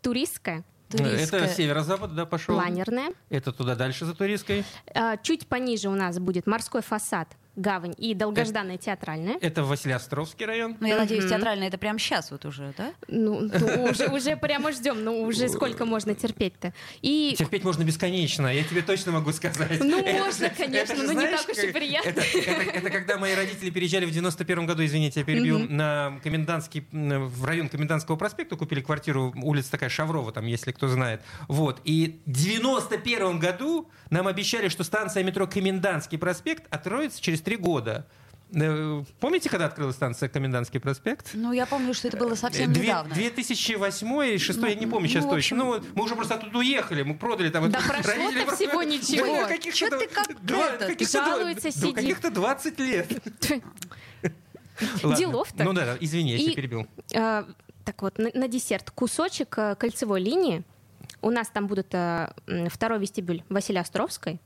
Туристская, 0.00 0.64
туристская. 0.98 1.40
Это 1.42 1.54
северо-запад, 1.54 2.14
да, 2.14 2.26
пошел. 2.26 2.54
планерная. 2.54 3.12
Это 3.30 3.52
туда 3.52 3.74
дальше 3.74 4.04
за 4.04 4.14
туристской. 4.14 4.64
А, 4.94 5.16
Чуть 5.16 5.46
пониже 5.46 5.88
у 5.88 5.94
нас 5.94 6.18
будет 6.18 6.46
морской 6.46 6.82
фасад, 6.82 7.28
гавань 7.56 7.94
и 7.98 8.14
долгожданная 8.14 8.78
театральная. 8.78 9.36
Это 9.40 9.62
Василиостровский 9.64 10.46
район. 10.46 10.76
Ну, 10.80 10.86
я 10.86 10.96
надеюсь, 10.96 11.28
театральная 11.28 11.68
это 11.68 11.78
прямо 11.78 11.98
сейчас 11.98 12.30
вот 12.30 12.44
уже, 12.44 12.72
да? 12.78 12.92
Ну, 13.08 13.40
ну, 13.42 13.84
уже, 13.84 14.08
уже 14.08 14.36
прямо 14.36 14.72
ждем, 14.72 15.04
ну 15.04 15.22
уже 15.22 15.48
сколько 15.48 15.84
можно 15.84 16.14
терпеть-то. 16.14 16.72
И 17.02 17.34
Терпеть 17.38 17.64
можно 17.64 17.84
бесконечно, 17.84 18.46
я 18.46 18.64
тебе 18.64 18.80
точно 18.82 19.12
могу 19.12 19.32
сказать. 19.32 19.80
Ну, 19.84 20.00
Это 20.00 20.18
можно, 20.24 20.48
же- 20.48 20.54
конечно, 20.56 20.92
это 20.92 20.96
же 20.96 21.02
но 21.02 21.12
не 21.12 21.18
знаешь, 21.20 21.40
так 21.42 21.56
уж 21.56 21.62
и 21.64 21.72
приятно. 21.72 22.08
Это, 22.08 22.20
это- 22.20 22.70
это 22.78 22.90
когда 22.90 23.18
мои 23.18 23.34
родители 23.34 23.70
переезжали 23.70 24.06
в 24.06 24.10
91 24.12 24.66
году, 24.66 24.84
извините, 24.84 25.20
я 25.20 25.26
перебью, 25.26 25.58
на 25.68 26.18
комендантский, 26.22 26.86
в 26.90 27.44
район 27.44 27.68
Комендантского 27.68 28.16
проспекта, 28.16 28.56
купили 28.56 28.80
квартиру, 28.80 29.32
улица 29.42 29.70
такая 29.72 29.90
Шаврова, 29.90 30.32
там, 30.32 30.46
если 30.46 30.72
кто 30.72 30.88
знает. 30.88 31.20
Вот. 31.48 31.80
И 31.84 32.20
в 32.24 32.30
91 32.32 33.38
году 33.38 33.90
нам 34.10 34.26
обещали, 34.26 34.68
что 34.68 34.84
станция 34.84 35.22
метро 35.22 35.46
Комендантский 35.46 36.16
проспект 36.18 36.64
откроется 36.70 37.20
через 37.20 37.41
три 37.44 37.56
года. 37.56 38.06
Э, 38.54 39.02
Помните, 39.18 39.48
когда 39.48 39.64
открылась 39.66 39.96
станция 39.96 40.28
Комендантский 40.28 40.78
проспект? 40.78 41.30
Ну, 41.32 41.52
я 41.52 41.64
помню, 41.64 41.94
что 41.94 42.08
это 42.08 42.18
было 42.18 42.34
совсем 42.34 42.70
Две- 42.72 42.88
недавно. 42.88 43.14
2008 43.14 44.06
или 44.24 44.36
2006, 44.36 44.62
я 44.62 44.74
не 44.74 44.86
помню 44.86 45.08
сейчас 45.08 45.24
ну, 45.24 45.32
общем- 45.32 45.56
точно. 45.58 45.78
Ну, 45.80 45.84
мы 45.94 46.04
уже 46.04 46.14
просто 46.16 46.34
оттуда 46.34 46.58
уехали, 46.58 47.02
мы 47.02 47.14
продали 47.16 47.48
там. 47.48 47.70
Да 47.70 47.78
вот 47.80 47.88
прошло-то 47.88 48.08
родители 48.18 48.44
просто- 48.44 48.66
всего 48.68 48.82
ничего. 48.82 49.36
Да, 49.36 49.48
каких-то 49.48 49.78
Чё 49.78 49.98
ты 49.98 50.06
как 50.06 50.44
два- 50.44 50.68
это, 50.68 50.86
каких-то 50.86 51.24
жалуется, 51.24 51.70
сидит. 51.70 51.94
Каких-то 51.94 52.30
20 52.30 52.78
лет. 52.80 53.08
Делов-то. 55.16 55.64
Ну 55.64 55.72
да, 55.72 55.96
извини, 56.00 56.32
я 56.32 56.36
И- 56.38 56.44
тебя 56.44 56.54
перебил. 56.54 56.86
а, 57.14 57.46
Так 57.84 58.00
вот, 58.02 58.16
на, 58.18 58.46
десерт 58.48 58.90
кусочек 58.92 59.58
э, 59.58 59.74
кольцевой 59.74 60.20
линии. 60.22 60.62
У 61.20 61.30
нас 61.30 61.48
там 61.48 61.66
будут 61.66 61.88
э, 61.94 62.32
второй 62.70 63.00
вестибюль 63.00 63.42
Василия 63.48 63.80
Островской, 63.80 64.40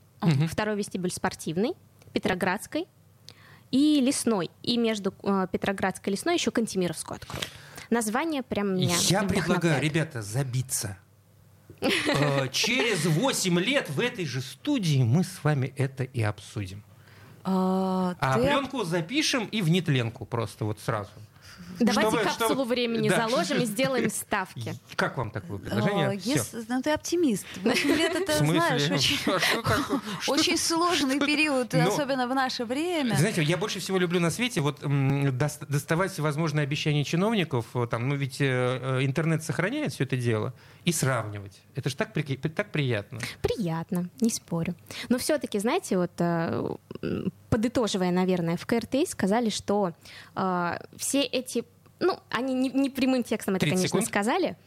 второй 0.49 0.75
вестибюль 0.75 1.11
спортивный, 1.11 1.73
Петроградской 2.17 2.87
и 3.69 4.01
лесной. 4.01 4.49
И 4.63 4.77
между 4.77 5.13
э, 5.23 5.45
Петроградской 5.51 6.11
и 6.11 6.15
лесной 6.15 6.33
еще 6.35 6.49
Кантемировскую 6.49 7.17
откроют. 7.17 7.47
Название 7.91 8.41
прям 8.41 8.75
меня 8.75 8.95
Я 9.01 9.21
предлагаю, 9.23 9.81
ребята, 9.81 10.21
забиться. 10.23 10.97
Э, 11.79 12.47
Через 12.51 13.05
8 13.05 13.59
лет 13.59 13.87
в 13.91 13.99
этой 13.99 14.25
же 14.25 14.41
студии 14.41 15.03
мы 15.03 15.23
с 15.23 15.43
вами 15.43 15.71
это 15.77 16.03
и 16.05 16.23
обсудим. 16.23 16.83
А, 17.43 18.15
А 18.19 18.33
ты- 18.33 18.41
пленку 18.45 18.83
запишем 18.83 19.45
и 19.45 19.61
в 19.61 19.69
нетленку 19.69 20.25
просто 20.25 20.65
вот 20.65 20.79
сразу. 20.79 21.11
Давайте 21.79 22.09
Чтобы- 22.09 22.23
капсулу 22.23 22.49
чтобы- 22.49 22.65
времени 22.65 23.07
Да. 23.07 23.27
заложим 23.27 23.61
и 23.61 23.65
сделаем 23.65 24.09
ставки. 24.09 24.73
Как 24.95 25.15
вам 25.17 25.29
такое 25.29 25.59
предложение? 25.59 26.17
Всё. 26.19 26.33
ес- 26.33 26.65
ну, 26.67 26.81
ты 26.81 26.89
оптимист. 26.91 27.45
8 27.63 27.89
лет 27.95 28.15
это, 28.15 28.31
смысле? 28.37 28.59
знаешь, 28.61 28.89
очень, 28.91 29.17
А 29.31 29.39
что? 29.39 30.01
Что 30.21 30.31
очень 30.33 30.57
сложный 30.57 31.19
период, 31.19 31.73
Ну, 31.73 31.87
особенно 31.87 32.27
в 32.27 32.33
наше 32.33 32.65
время. 32.65 33.15
Знаете, 33.15 33.43
я 33.43 33.57
больше 33.57 33.79
всего 33.79 33.99
люблю 33.99 34.19
на 34.19 34.31
свете 34.31 34.61
вот 34.61 34.79
доставать 35.69 36.11
всевозможные 36.11 36.63
обещания 36.63 37.03
чиновников, 37.03 37.65
э, 37.75 37.85
там, 37.89 38.09
ну 38.09 38.15
ведь 38.15 38.41
э, 38.41 38.45
э, 38.99 39.05
интернет 39.05 39.43
сохраняет 39.43 39.93
все 39.93 40.03
это 40.05 40.17
дело, 40.17 40.53
и 40.83 40.91
сравнивать. 40.91 41.61
Это 41.75 41.89
же 41.89 41.95
так, 41.95 42.11
при- 42.13 42.37
так 42.37 42.71
приятно. 42.71 43.19
Приятно, 43.43 44.09
не 44.19 44.31
спорю. 44.31 44.73
Но 45.09 45.19
все-таки, 45.19 45.59
знаете, 45.59 45.97
вот 45.97 46.11
э, 46.17 46.75
подытоживая, 47.49 48.11
наверное, 48.11 48.57
в 48.57 48.65
КРТ 48.65 49.07
сказали, 49.07 49.49
что 49.49 49.93
э, 50.35 50.77
все 50.97 51.21
эти, 51.21 51.63
ну, 51.99 52.19
они 52.29 52.53
не, 52.53 52.69
не 52.69 52.89
прямым 52.89 53.23
текстом 53.23 53.55
это, 53.55 53.61
30 53.65 53.75
конечно, 53.75 53.87
секунд. 53.99 54.07
сказали, 54.07 54.57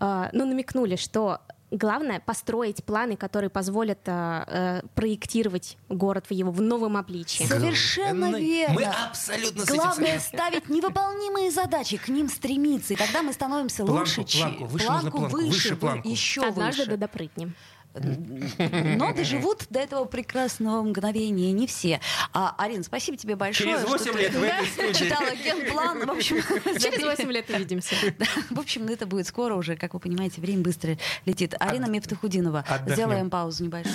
э, 0.00 0.28
но 0.32 0.44
намекнули, 0.44 0.96
что 0.96 1.40
главное 1.72 2.20
построить 2.20 2.84
планы, 2.84 3.16
которые 3.16 3.50
позволят 3.50 3.98
э, 4.06 4.44
э, 4.46 4.82
проектировать 4.94 5.76
город 5.88 6.26
в 6.28 6.32
его 6.32 6.52
в 6.52 6.60
новом 6.60 6.96
обличии. 6.96 7.42
Совершенно 7.44 8.38
верно. 8.38 8.74
Мы 8.74 8.82
абсолютно 8.84 9.62
с 9.62 9.64
этим 9.70 9.74
Главное 9.76 10.20
согласны. 10.20 10.38
ставить 10.38 10.68
невыполнимые 10.68 11.50
задачи, 11.50 11.96
к 11.96 12.08
ним 12.08 12.28
стремиться, 12.28 12.92
и 12.94 12.96
тогда 12.96 13.22
мы 13.22 13.32
становимся 13.32 13.84
Планку, 13.84 13.98
лучше, 14.00 14.24
чем- 14.24 14.42
планку, 14.54 14.64
выше 14.66 14.90
нужно 14.92 15.10
планку, 15.10 15.36
выше 15.38 15.76
планку. 15.76 16.08
еще 16.08 16.42
Однажды 16.46 16.82
выше. 16.82 16.90
да 16.92 16.96
допрыгнем. 16.98 17.54
Но 18.00 19.12
доживут 19.12 19.66
до 19.70 19.80
этого 19.80 20.04
прекрасного 20.04 20.82
мгновения 20.82 21.52
не 21.52 21.66
все. 21.66 22.00
А, 22.32 22.54
Арин, 22.58 22.84
спасибо 22.84 23.16
тебе 23.16 23.36
большое. 23.36 23.70
Через 23.70 23.80
что 23.82 23.90
8 23.98 24.12
ты 24.12 24.18
лет 24.18 24.34
в 24.34 24.42
этой 24.42 24.66
студии. 24.72 24.92
читала 25.04 25.30
генплан. 25.34 26.06
В 26.06 26.10
общем, 26.10 26.36
Через 26.80 27.02
8 27.02 27.30
лет 27.32 27.50
увидимся. 27.50 27.94
Да, 28.18 28.26
В 28.50 28.58
общем, 28.60 28.86
это 28.88 29.06
будет 29.06 29.26
скоро 29.26 29.54
уже, 29.54 29.76
как 29.76 29.94
вы 29.94 30.00
понимаете, 30.00 30.40
время 30.40 30.62
быстро 30.62 30.96
летит. 31.24 31.54
Арина 31.58 31.86
Мифтахудинова. 31.86 32.60
отдохнем. 32.68 32.94
Сделаем 32.94 33.30
паузу 33.30 33.64
небольшую. 33.64 33.94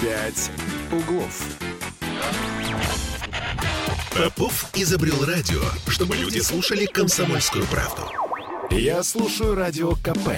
«Пять 0.00 0.50
углов». 0.92 1.42
Попов 4.14 4.70
изобрел 4.74 5.24
радио, 5.24 5.60
чтобы 5.88 6.16
люди 6.16 6.38
слушали 6.40 6.86
комсомольскую 6.86 7.64
правду. 7.66 8.02
Я 8.70 9.02
слушаю 9.02 9.54
радио 9.54 9.92
КП 9.96 10.30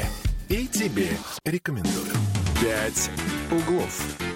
и 0.48 0.66
тебе 0.66 1.08
рекомендую. 1.44 2.12
«Пять 2.60 3.08
углов». 3.52 4.27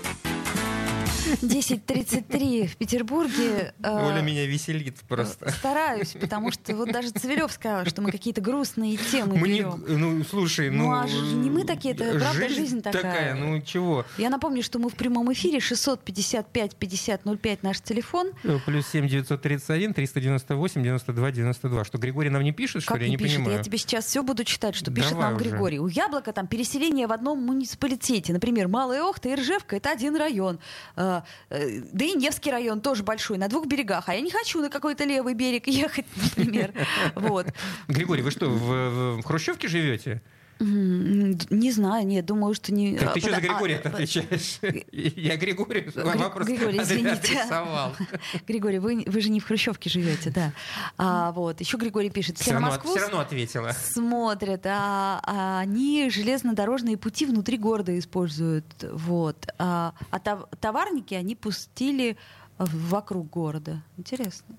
10.33 1.43 2.67
в 2.67 2.77
Петербурге. 2.77 3.75
э, 3.83 3.89
Оля 4.07 4.21
меня 4.23 4.47
веселит 4.47 4.97
просто. 5.09 5.51
Стараюсь, 5.51 6.15
потому 6.21 6.51
что 6.51 6.75
вот 6.77 6.91
даже 6.93 7.11
Цивилев 7.11 7.53
сказал, 7.53 7.87
что 7.87 8.03
мы 8.03 8.11
какие-то 8.11 8.41
грустные 8.41 8.97
темы 8.97 9.37
Мы 9.37 9.49
не, 9.49 9.59
берем. 9.61 9.85
ну, 9.87 10.25
слушай, 10.25 10.71
Ну, 10.71 10.85
ну... 10.87 10.93
а 10.93 11.07
не 11.09 11.51
мы 11.51 11.65
такие, 11.65 11.95
это 11.95 12.19
правда 12.19 12.49
жизнь 12.49 12.83
такая. 12.83 13.35
ну 13.35 13.61
чего? 13.63 14.05
Я 14.19 14.31
напомню, 14.31 14.63
что 14.63 14.79
мы 14.79 14.89
в 14.91 14.95
прямом 14.95 15.33
эфире 15.33 15.61
655 15.61 16.77
50 16.77 17.23
05 17.41 17.63
наш 17.63 17.81
телефон. 17.81 18.31
Э, 18.45 18.59
Плюс 18.67 18.87
7 18.89 19.09
931 19.09 19.95
398 19.95 20.83
92 20.83 21.31
92. 21.33 21.85
Что, 21.85 21.99
Григорий 21.99 22.31
нам 22.31 22.43
не 22.43 22.53
пишет, 22.53 22.83
что 22.83 22.93
Как 22.95 22.99
ли? 23.01 23.05
Я 23.07 23.11
не 23.11 23.17
не 23.17 23.19
пишет? 23.19 23.37
понимаю. 23.39 23.59
Я 23.59 23.63
тебе 23.65 23.79
сейчас 23.79 24.07
все 24.07 24.23
буду 24.23 24.45
читать, 24.45 24.75
что 24.75 24.91
пишет 24.91 25.11
Давай 25.13 25.27
нам 25.27 25.37
уже. 25.37 25.45
Григорий. 25.51 25.79
У 25.79 25.87
Яблока 25.89 26.33
там 26.33 26.47
переселение 26.47 27.07
в 27.07 27.13
одном 27.13 27.41
муниципалитете. 27.43 28.33
Например, 28.33 28.69
Малая 28.69 29.03
Охта 29.03 29.29
и 29.31 29.35
Ржевка— 29.35 29.77
это 29.77 29.91
один 29.91 30.17
район. 30.17 30.59
Э, 30.97 31.22
Да 31.51 32.05
и 32.05 32.13
Невский 32.15 32.51
район 32.51 32.81
тоже 32.81 33.03
большой, 33.03 33.39
на 33.39 33.49
двух 33.49 33.67
берегах. 33.67 34.09
А 34.09 34.15
я 34.15 34.21
не 34.21 34.31
хочу 34.31 34.61
на 34.61 34.69
какой-то 34.71 35.05
левый 35.05 35.35
берег 35.35 35.67
ехать, 35.67 36.07
например. 36.17 36.73
Вот. 37.15 37.47
Григорий, 37.89 38.23
вы 38.23 38.31
что, 38.31 38.47
в, 38.49 38.59
в- 38.59 39.21
в 39.21 39.25
Хрущевке 39.25 39.69
живете? 39.69 40.23
Не 40.61 41.73
знаю, 41.73 42.07
нет, 42.07 42.25
думаю, 42.25 42.55
что 42.55 42.73
не... 42.73 42.97
Так 42.97 43.15
ты 43.15 43.21
что 43.21 43.31
за 43.31 43.37
А, 43.37 43.41
Григория 43.41 43.81
а, 43.85 43.89
отвечаешь? 43.89 44.59
Я 44.93 45.37
Григорию 45.37 45.91
Гри- 45.93 46.19
вопрос 46.19 46.47
Григорий, 46.47 46.79
извините. 46.83 47.39
адресовал. 47.39 47.93
Григорий, 48.47 48.79
вы, 48.79 49.03
вы 49.07 49.21
же 49.21 49.31
не 49.31 49.41
в 49.41 49.45
Хрущевке 49.45 49.91
живете, 49.91 50.31
да. 50.31 50.53
А, 50.99 51.33
вот. 51.33 51.61
Еще 51.61 51.77
Григорий 51.79 52.11
пишет, 52.11 52.39
все, 52.39 52.53
равно, 52.53 52.69
Москву 52.69 52.93
все 52.93 53.01
равно 53.01 53.21
ответила. 53.21 53.73
смотрят, 53.73 54.65
а, 54.67 55.21
а 55.25 55.61
они 55.61 56.09
железнодорожные 56.11 56.97
пути 56.97 57.27
внутри 57.27 57.59
города 57.59 57.99
используют. 57.99 58.65
Вот. 58.93 59.47
А, 59.59 59.95
а 60.11 60.19
тов- 60.19 60.49
товарники 60.61 61.15
они 61.15 61.35
пустили 61.35 62.17
вокруг 62.59 63.29
города. 63.31 63.83
Интересно. 63.97 64.55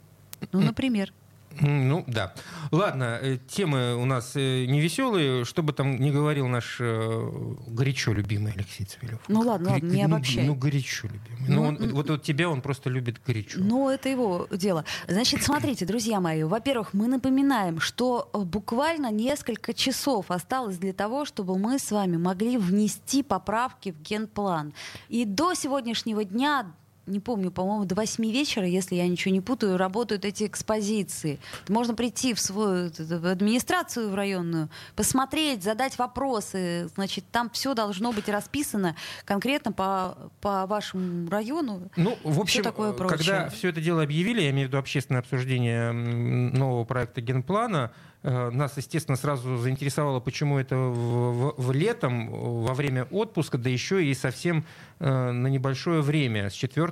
Ну, 0.52 0.60
например. 0.60 1.14
Ну, 1.62 2.04
да. 2.08 2.34
Ладно, 2.72 3.20
э, 3.22 3.38
темы 3.48 3.96
у 3.96 4.06
нас 4.06 4.36
э, 4.36 4.66
невеселые. 4.66 5.46
Что 5.46 5.64
бы 5.64 5.74
там 5.74 6.00
ни 6.00 6.12
говорил 6.12 6.48
наш 6.48 6.78
э, 6.80 7.30
горячо 7.68 8.14
любимый 8.14 8.54
Алексей 8.54 8.86
Цивилев. 8.86 9.20
Ну, 9.28 9.42
ладно, 9.42 9.72
ладно, 9.72 9.86
не 9.86 10.08
ну, 10.08 10.16
обобщай. 10.16 10.46
Ну, 10.46 10.56
горячо 10.56 11.08
любимый. 11.08 11.50
Ну, 11.50 11.56
Ну, 11.56 11.68
он- 11.68 11.94
вот, 11.94 12.10
вот 12.10 12.24
тебя 12.24 12.50
он 12.50 12.62
просто 12.62 12.90
любит 12.90 13.22
горячо. 13.26 13.60
Ну, 13.60 13.90
это 13.90 14.10
его 14.10 14.48
дело. 14.52 14.86
Значит, 15.08 15.44
смотрите, 15.44 15.86
друзья 15.86 16.20
мои, 16.20 16.44
во-первых, 16.44 16.94
мы 16.94 17.08
напоминаем, 17.08 17.80
что 17.80 18.30
буквально 18.34 19.12
несколько 19.12 19.74
часов 19.74 20.32
осталось 20.32 20.78
для 20.78 20.94
того, 20.94 21.26
чтобы 21.26 21.58
мы 21.58 21.80
с 21.80 21.92
вами 21.92 22.18
могли 22.18 22.58
внести 22.58 23.24
поправки 23.24 23.92
в 23.92 24.02
генплан. 24.02 24.74
И 25.10 25.26
до 25.26 25.54
сегодняшнего 25.54 26.24
дня 26.24 26.74
не 27.06 27.20
помню, 27.20 27.52
по-моему, 27.52 27.86
до 27.86 27.96
8 27.96 28.24
вечера, 28.32 28.66
если 28.66 28.96
я 28.96 29.08
ничего 29.08 29.34
не 29.34 29.42
путаю, 29.42 29.78
работают 29.78 30.26
эти 30.26 30.46
экспозиции. 30.46 31.40
Можно 31.68 31.96
прийти 31.96 32.34
в 32.34 32.40
свою 32.40 32.92
в 32.98 33.28
администрацию 33.28 34.10
в 34.10 34.16
районную, 34.16 34.70
посмотреть, 34.96 35.64
задать 35.64 35.98
вопросы. 35.98 36.90
Значит, 36.96 37.26
там 37.32 37.50
все 37.50 37.74
должно 37.74 38.12
быть 38.12 38.30
расписано 38.30 38.96
конкретно 39.26 39.72
по, 39.72 40.18
по 40.42 40.66
вашему 40.66 41.30
району. 41.30 41.90
Ну, 41.96 42.18
в 42.24 42.40
общем, 42.40 42.64
такое 42.64 42.92
э, 42.92 42.94
прочее. 42.94 43.18
когда 43.18 43.50
все 43.50 43.70
это 43.70 43.82
дело 43.82 44.04
объявили, 44.04 44.42
я 44.42 44.52
имею 44.52 44.68
в 44.68 44.70
виду 44.70 44.78
общественное 44.78 45.20
обсуждение 45.20 45.92
нового 45.92 46.86
проекта 46.86 47.22
генплана, 47.22 47.92
нас, 48.30 48.78
естественно, 48.78 49.18
сразу 49.18 49.58
заинтересовало, 49.58 50.20
почему 50.22 50.58
это 50.58 50.76
в, 50.78 50.94
в- 50.94 51.54
в 51.58 51.72
летом, 51.74 52.30
э, 52.30 52.66
во 52.68 52.74
время 52.74 53.04
отпуска, 53.12 53.58
да 53.58 53.70
еще 53.70 54.06
и 54.06 54.14
совсем 54.14 54.64
э, 55.00 55.32
на 55.32 55.48
небольшое 55.48 56.02
время, 56.02 56.50
с 56.50 56.54
4 56.54 56.88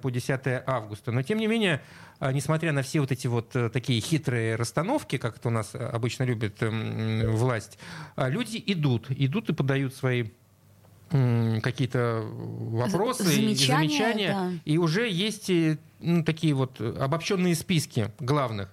по 0.00 0.10
10 0.10 0.40
августа. 0.66 1.10
Но, 1.12 1.22
тем 1.22 1.38
не 1.38 1.46
менее, 1.48 1.80
э, 2.20 2.32
несмотря 2.32 2.72
на 2.72 2.82
все 2.82 3.00
вот 3.00 3.10
эти 3.10 3.26
вот 3.26 3.56
э, 3.56 3.70
такие 3.70 4.00
хитрые 4.00 4.54
расстановки, 4.56 5.18
как 5.18 5.36
это 5.38 5.48
у 5.48 5.50
нас 5.50 5.70
э, 5.74 5.78
обычно 5.78 6.22
любит 6.22 6.62
м, 6.62 7.30
власть, 7.34 7.78
э, 8.16 8.30
люди 8.30 8.62
идут, 8.66 9.06
идут 9.10 9.50
и 9.50 9.54
подают 9.54 9.94
свои 9.94 10.26
какие-то 11.10 12.22
вопросы, 12.24 13.22
и 13.22 13.26
Замечания, 13.56 13.88
замечания, 13.88 14.28
да. 14.32 14.52
и 14.64 14.76
уже 14.78 15.08
есть 15.08 15.48
э, 15.50 15.78
ну, 16.00 16.22
такие 16.22 16.52
вот 16.54 16.80
обобщенные 16.80 17.54
списки 17.54 18.10
главных. 18.20 18.68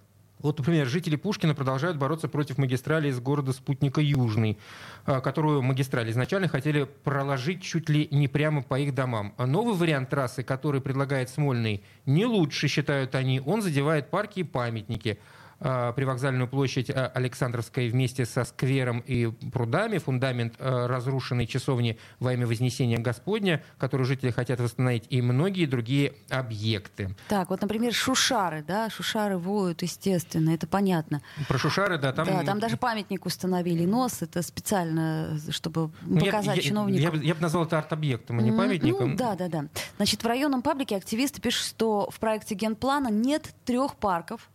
Вот, 0.46 0.60
например, 0.60 0.86
жители 0.86 1.16
Пушкина 1.16 1.56
продолжают 1.56 1.98
бороться 1.98 2.28
против 2.28 2.60
магистрали 2.60 3.10
из 3.10 3.20
города 3.20 3.52
спутника 3.52 4.00
Южный, 4.00 4.60
а, 5.08 5.20
которую 5.20 5.64
магистраль 5.64 6.12
изначально 6.12 6.48
хотели 6.48 6.84
проложить 6.84 7.64
чуть 7.64 7.90
ли 7.90 8.08
не 8.12 8.28
прямо 8.28 8.62
по 8.62 8.80
их 8.80 8.94
домам. 8.94 9.34
А 9.38 9.48
новый 9.48 9.74
вариант 9.74 10.12
трассы, 10.12 10.44
который 10.44 10.82
предлагает 10.82 11.32
Смольный, 11.32 11.84
не 12.06 12.28
лучше, 12.28 12.68
считают 12.68 13.16
они. 13.16 13.42
Он 13.44 13.64
задевает 13.64 14.12
парки 14.12 14.42
и 14.42 14.44
памятники. 14.44 15.18
А, 15.68 15.94
Привокзальную 15.94 16.48
площадь 16.48 16.92
а, 16.92 17.08
Александровской 17.08 17.90
вместе 17.90 18.24
со 18.28 18.44
сквером 18.44 19.00
и 19.00 19.26
прудами, 19.52 19.98
фундамент 19.98 20.54
а, 20.60 20.88
разрушенной 20.88 21.48
часовни 21.48 21.98
во 22.20 22.34
имя 22.34 22.46
Вознесения 22.46 23.00
Господня, 23.00 23.64
которую 23.80 24.06
жители 24.06 24.30
хотят 24.30 24.60
восстановить, 24.60 25.06
и 25.10 25.24
многие 25.24 25.66
другие 25.66 26.14
объекты. 26.30 27.16
Так, 27.30 27.50
вот, 27.50 27.62
например, 27.62 27.94
шушары, 27.94 28.64
да, 28.64 28.92
шушары 28.92 29.40
воют, 29.40 29.82
естественно, 29.82 30.52
это 30.52 30.68
понятно. 30.68 31.24
Про 31.48 31.58
Шушары, 31.58 31.98
да, 31.98 32.14
там... 32.14 32.28
да, 32.28 32.44
там 32.44 32.60
даже 32.60 32.78
памятник 32.78 33.26
установили, 33.26 33.86
нос, 33.86 34.22
это 34.22 34.44
специально, 34.44 35.40
чтобы 35.50 35.90
Ну, 36.04 36.20
я- 36.20 36.26
показать 36.26 36.58
я, 36.58 36.62
чиновникам. 36.62 37.04
Я, 37.04 37.12
бы- 37.12 37.26
я 37.26 37.34
бы 37.34 37.42
назвал 37.42 37.66
это 37.66 37.80
арт-объектом, 37.80 38.38
а 38.38 38.44
не 38.44 38.52
памятником. 38.52 39.12
Ну, 39.12 39.18
да, 39.18 39.34
да, 39.34 39.48
да. 39.48 39.66
Значит, 39.98 40.24
в 40.24 40.28
районном 40.28 40.62
паблике 40.62 40.96
активисты 40.96 41.42
пишут, 41.42 41.66
что 41.66 42.08
в 42.12 42.20
проекте 42.20 42.54
генплана 42.54 43.08
нет 43.08 43.50
трех 43.66 43.96
парков, 43.96 44.48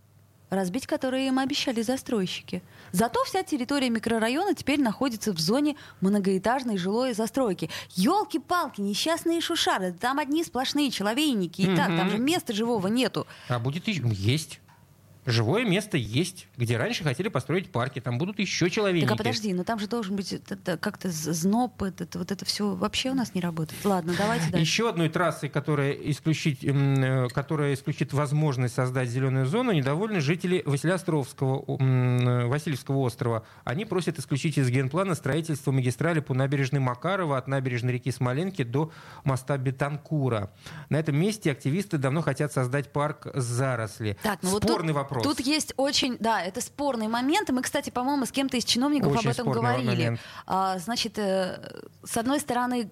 разбить 0.50 0.86
которые 0.86 1.28
им 1.28 1.38
обещали 1.38 1.80
застройщики. 1.82 2.62
Зато 2.92 3.24
вся 3.24 3.42
территория 3.42 3.88
микрорайона 3.88 4.54
теперь 4.54 4.80
находится 4.80 5.32
в 5.32 5.38
зоне 5.38 5.76
многоэтажной 6.00 6.76
жилой 6.76 7.14
застройки. 7.14 7.70
Елки-палки, 7.94 8.80
несчастные 8.80 9.40
шушары, 9.40 9.92
там 9.92 10.18
одни 10.18 10.44
сплошные 10.44 10.90
человейники. 10.90 11.62
И 11.62 11.76
так, 11.76 11.88
там 11.88 12.10
же 12.10 12.18
места 12.18 12.52
живого 12.52 12.88
нету. 12.88 13.26
А 13.48 13.58
будет 13.58 13.88
еще 13.88 14.02
есть. 14.08 14.60
Живое 15.26 15.64
место 15.64 15.96
есть, 15.96 16.48
где 16.56 16.78
раньше 16.78 17.04
хотели 17.04 17.28
построить 17.28 17.70
парки, 17.70 18.00
там 18.00 18.16
будут 18.18 18.38
еще 18.38 18.70
человеки. 18.70 19.04
Так 19.04 19.14
а 19.14 19.16
подожди, 19.16 19.52
но 19.52 19.64
там 19.64 19.78
же 19.78 19.86
должен 19.86 20.16
быть 20.16 20.32
это- 20.32 20.78
как-то 20.78 21.10
зноб, 21.10 21.82
это, 21.82 22.04
это- 22.04 22.18
вот 22.18 22.32
это 22.32 22.44
все 22.44 22.74
вообще 22.74 23.10
у 23.10 23.14
нас 23.14 23.34
не 23.34 23.40
работает. 23.40 23.84
Ладно, 23.84 24.14
давайте 24.16 24.44
дальше. 24.50 24.58
Еще 24.58 24.88
одной 24.88 25.08
трассой, 25.08 25.48
которая 25.50 25.92
исключит, 25.92 26.58
э, 26.62 27.28
которая 27.34 27.74
исключит 27.74 28.12
возможность 28.12 28.74
создать 28.74 29.10
зеленую 29.10 29.46
зону, 29.46 29.72
недовольны 29.72 30.20
жители 30.20 30.62
Василиостровского, 30.64 31.64
э, 31.78 32.46
Васильевского 32.46 32.98
острова. 32.98 33.44
Они 33.64 33.84
просят 33.84 34.18
исключить 34.18 34.56
из 34.58 34.70
генплана 34.70 35.14
строительство 35.14 35.70
магистрали 35.70 36.20
по 36.20 36.32
набережной 36.34 36.80
Макарова 36.80 37.36
от 37.36 37.46
набережной 37.46 37.92
реки 37.94 38.10
Смоленки 38.10 38.62
до 38.62 38.90
моста 39.24 39.58
Бетанкура. 39.58 40.50
На 40.88 40.98
этом 40.98 41.16
месте 41.16 41.50
активисты 41.52 41.98
давно 41.98 42.22
хотят 42.22 42.52
создать 42.52 42.92
парк 42.92 43.26
заросли. 43.34 44.16
Так, 44.22 44.38
ну 44.42 44.50
вот 44.50 44.62
Спорный 44.64 44.88
тут, 44.88 44.96
вопрос. 44.96 45.09
Тут 45.22 45.40
есть 45.40 45.72
очень, 45.76 46.16
да, 46.18 46.42
это 46.42 46.60
спорный 46.60 47.08
момент. 47.08 47.48
И 47.50 47.52
мы, 47.52 47.62
кстати, 47.62 47.90
по-моему, 47.90 48.26
с 48.26 48.30
кем-то 48.30 48.56
из 48.56 48.64
чиновников 48.64 49.12
Очень 49.12 49.30
об 49.30 49.34
этом 49.34 49.50
говорили. 49.50 49.86
момент. 49.86 50.20
А, 50.46 50.78
значит, 50.78 51.18
э, 51.18 51.80
с 52.04 52.16
одной 52.16 52.40
стороны, 52.40 52.90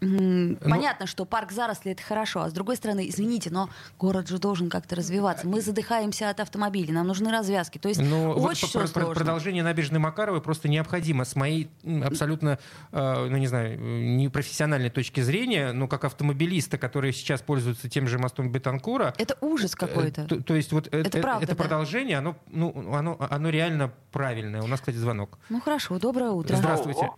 Ну- 0.00 0.56
понятно, 0.56 1.06
что 1.06 1.24
парк 1.24 1.52
заросли 1.52 1.92
это 1.92 2.02
хорошо, 2.02 2.40
а 2.42 2.48
с 2.50 2.52
другой 2.52 2.76
стороны, 2.76 3.06
извините, 3.08 3.50
но 3.50 3.68
город 3.98 4.28
же 4.28 4.38
должен 4.38 4.70
как-то 4.70 4.96
развиваться. 4.96 5.46
Мы 5.46 5.60
задыхаемся 5.60 6.30
от 6.30 6.40
автомобилей, 6.40 6.92
нам 6.92 7.06
нужны 7.06 7.30
развязки. 7.30 7.78
То 7.78 7.88
есть 7.88 8.00
Ну, 8.00 8.32
вот 8.32 8.50
очень 8.50 8.70
про- 8.70 8.80
все 8.86 8.92
сложно. 8.92 9.14
продолжение 9.14 9.62
набережной 9.62 9.98
Макаровой 10.00 10.40
просто 10.40 10.68
необходимо 10.68 11.24
с 11.24 11.36
моей 11.36 11.68
абсолютно, 12.04 12.58
э, 12.92 13.26
ну 13.28 13.36
не 13.36 13.46
знаю, 13.46 13.78
э, 13.78 14.02
непрофессиональной 14.16 14.90
точки 14.90 15.20
зрения, 15.20 15.72
но 15.72 15.86
как 15.86 16.04
автомобилиста, 16.04 16.78
который 16.78 17.12
сейчас 17.12 17.42
пользуется 17.42 17.88
тем 17.88 18.08
же 18.08 18.18
мостом 18.18 18.50
Бетанкура, 18.50 19.14
Это 19.18 19.36
ужас 19.40 19.74
какой-то. 19.74 20.22
э, 20.22 20.26
то, 20.26 20.42
то 20.42 20.54
есть 20.54 20.72
вот 20.72 20.88
э- 20.92 21.00
Это 21.02 21.18
э- 21.18 21.22
правда, 21.22 21.44
это 21.44 21.54
да. 21.54 21.62
продолжение, 21.62 22.18
оно, 22.18 22.36
ну, 22.48 22.94
оно, 22.94 23.16
оно 23.30 23.48
реально 23.50 23.92
правильное. 24.12 24.62
У 24.62 24.66
нас, 24.66 24.80
кстати, 24.80 24.96
звонок. 24.96 25.38
Ну 25.50 25.60
хорошо, 25.60 25.98
доброе 25.98 26.30
утро. 26.30 26.56
Здравствуйте. 26.56 27.10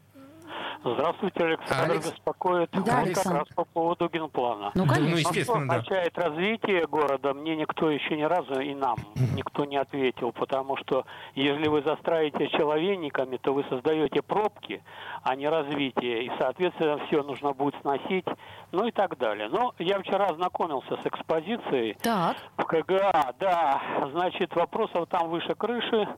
Здравствуйте, 0.85 1.45
Александр 1.45 1.93
Алекс? 1.93 2.11
беспокоит. 2.11 2.71
Да, 2.73 2.79
Вот 2.81 2.87
как 2.89 3.03
Александр. 3.07 3.39
раз 3.39 3.49
по 3.55 3.65
поводу 3.65 4.09
генплана. 4.09 4.73
Ну, 4.75 4.85
Да, 4.87 4.95
конечно. 4.95 5.11
ну, 5.11 5.17
что 5.19 5.29
естественно, 5.31 5.69
да. 5.69 5.75
означает 5.77 6.19
развитие 6.19 6.87
города, 6.89 7.35
мне 7.35 7.55
никто 7.57 7.89
еще 7.91 8.17
ни 8.17 8.23
разу 8.23 8.61
и 8.61 8.75
нам 8.75 8.97
никто 9.37 9.65
не 9.65 9.77
ответил, 9.77 10.33
потому 10.33 10.77
что 10.79 11.05
если 11.35 11.69
вы 11.69 11.83
застраиваете 11.83 12.49
человейниками, 12.49 13.37
то 13.37 13.53
вы 13.55 13.65
создаете 13.69 14.23
пробки, 14.23 14.83
а 15.23 15.37
не 15.37 15.49
развитие, 15.49 16.25
и, 16.25 16.33
соответственно, 16.39 16.99
все 17.07 17.23
нужно 17.23 17.53
будет 17.53 17.77
сносить, 17.83 18.27
ну 18.73 18.87
и 18.87 18.91
так 18.91 19.17
далее. 19.19 19.49
Но 19.49 19.75
я 19.79 20.01
вчера 20.01 20.27
ознакомился 20.27 20.97
с 21.01 21.07
экспозицией 21.07 21.95
Так, 22.03 22.37
в 22.57 22.65
КГА, 22.65 23.35
да, 23.39 23.81
значит, 24.13 24.55
вопросов 24.57 25.07
там 25.09 25.31
выше 25.31 25.55
крыши, 25.55 26.09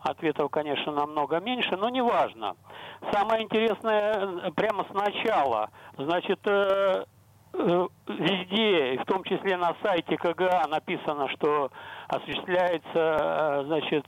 ответов, 0.00 0.50
конечно, 0.50 0.92
намного 0.92 1.40
меньше, 1.40 1.76
но 1.76 1.88
неважно. 1.88 2.56
Самое 3.12 3.42
интересное 3.42 4.14
э, 4.14 4.50
прямо 4.52 4.86
сначала, 4.90 5.70
значит, 5.96 6.40
э, 6.44 7.04
э, 7.54 7.86
везде, 8.08 8.98
в 8.98 9.04
том 9.06 9.24
числе 9.24 9.56
на 9.56 9.74
сайте 9.82 10.16
КГА 10.16 10.66
написано, 10.68 11.28
что 11.28 11.70
осуществляется, 12.08 13.64
значит, 13.66 14.06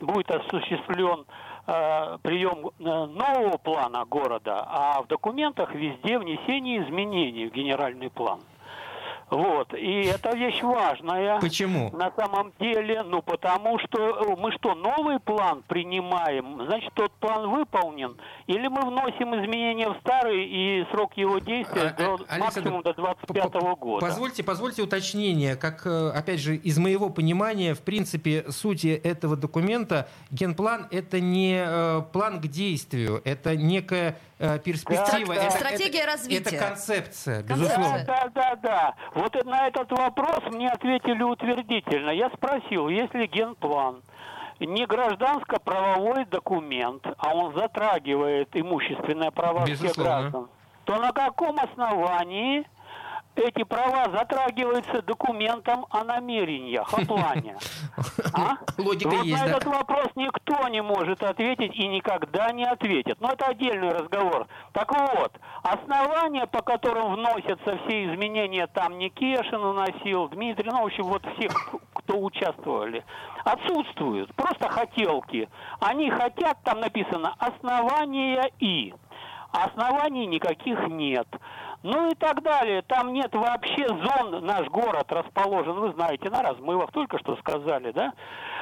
будет 0.00 0.30
осуществлен 0.30 1.24
прием 2.22 2.70
нового 2.78 3.56
плана 3.56 4.04
города, 4.04 4.66
а 4.68 5.00
в 5.00 5.06
документах 5.06 5.74
везде 5.74 6.18
внесение 6.18 6.82
изменений 6.84 7.48
в 7.48 7.52
генеральный 7.54 8.10
план. 8.10 8.40
Вот, 9.34 9.74
и 9.74 10.02
это 10.04 10.36
вещь 10.36 10.62
важная. 10.62 11.40
Почему? 11.40 11.90
На 11.92 12.12
самом 12.16 12.52
деле, 12.60 13.02
ну 13.02 13.20
потому 13.20 13.78
что 13.80 13.98
э, 13.98 14.36
мы 14.38 14.52
что, 14.52 14.74
новый 14.74 15.18
план 15.18 15.62
принимаем, 15.66 16.64
значит 16.66 16.92
тот 16.94 17.10
план 17.12 17.48
выполнен, 17.50 18.16
или 18.46 18.68
мы 18.68 18.82
вносим 18.82 19.34
изменения 19.34 19.88
в 19.88 19.96
старый 20.00 20.44
и 20.46 20.86
срок 20.92 21.16
его 21.16 21.38
действия 21.38 21.94
А, 21.96 22.00
до, 22.00 22.14
Александр, 22.28 22.38
максимум 22.40 22.82
до 22.82 22.94
25 22.94 23.52
П- 23.52 23.74
года. 23.76 24.06
Позвольте, 24.06 24.44
позвольте 24.44 24.82
уточнение, 24.82 25.56
как, 25.56 25.86
э, 25.86 26.10
опять 26.10 26.40
же, 26.40 26.56
из 26.56 26.78
моего 26.78 27.10
понимания, 27.10 27.74
в 27.74 27.80
принципе, 27.80 28.44
сути 28.50 28.88
этого 28.88 29.36
документа, 29.36 30.08
генплан— 30.30 30.86
это 30.90 31.20
не 31.20 31.56
э, 31.66 32.02
план 32.12 32.40
к 32.40 32.46
действию, 32.46 33.20
это 33.24 33.56
некая 33.56 34.16
э, 34.38 34.58
перспектива. 34.58 35.34
Да, 35.34 35.40
да. 35.40 35.46
это- 35.46 35.56
Стратегия 35.56 35.98
это- 36.00 36.12
развития. 36.12 36.56
Это 36.56 36.66
концепция, 36.68 37.42
Концепция. 37.42 37.42
безусловно. 37.78 38.04
Да, 38.06 38.28
да, 38.34 38.56
да. 38.56 38.94
Вот 39.14 39.44
на 39.44 39.68
этот 39.68 39.90
вопрос 39.92 40.40
мне 40.52 40.68
ответили 40.70 41.22
утвердительно. 41.22 42.10
Я 42.10 42.30
спросил, 42.30 42.88
если 42.88 43.26
генплан 43.26 44.02
не 44.60 44.86
гражданско-правовой 44.86 46.24
документ, 46.26 47.06
а 47.18 47.34
он 47.34 47.54
затрагивает 47.54 48.48
имущественные 48.54 49.30
права 49.30 49.66
всех 49.66 49.96
граждан, 49.96 50.48
то 50.84 50.96
на 51.00 51.12
каком 51.12 51.58
основании 51.58 52.64
эти 53.36 53.64
права 53.64 54.10
затрагиваются 54.10 55.02
документом 55.02 55.86
о 55.90 56.04
намерениях, 56.04 56.92
о 56.92 57.04
плане? 57.04 57.56
А? 58.36 58.56
Логика 58.78 59.08
вот 59.08 59.24
есть, 59.24 59.40
на 59.40 59.48
да. 59.48 59.56
этот 59.56 59.66
вопрос 59.66 60.08
никто 60.16 60.66
не 60.68 60.82
может 60.82 61.22
ответить 61.22 61.76
и 61.76 61.86
никогда 61.86 62.50
не 62.50 62.64
ответит. 62.64 63.20
Но 63.20 63.30
это 63.30 63.46
отдельный 63.46 63.90
разговор. 63.90 64.48
Так 64.72 64.90
вот, 64.90 65.32
основания, 65.62 66.46
по 66.46 66.60
которым 66.62 67.14
вносятся 67.14 67.78
все 67.86 68.06
изменения, 68.06 68.66
там 68.66 68.98
Никешин 68.98 69.62
уносил, 69.62 70.28
Дмитрий, 70.28 70.70
ну, 70.70 70.82
в 70.82 70.86
общем, 70.86 71.04
вот 71.04 71.22
всех, 71.36 71.52
кто 71.94 72.18
участвовали, 72.18 73.04
отсутствуют. 73.44 74.34
Просто 74.34 74.68
хотелки. 74.68 75.48
Они 75.80 76.10
хотят, 76.10 76.58
там 76.64 76.80
написано, 76.80 77.34
основания 77.38 78.50
и. 78.58 78.92
Оснований 79.52 80.26
никаких 80.26 80.88
нет. 80.88 81.28
Ну 81.84 82.10
и 82.10 82.14
так 82.14 82.42
далее. 82.42 82.80
Там 82.80 83.12
нет 83.12 83.34
вообще 83.34 83.86
зон, 83.86 84.42
наш 84.42 84.66
город 84.68 85.12
расположен, 85.12 85.74
вы 85.74 85.92
знаете, 85.92 86.30
на 86.30 86.42
размывах, 86.42 86.90
только 86.92 87.18
что 87.18 87.36
сказали, 87.36 87.92
да? 87.92 88.14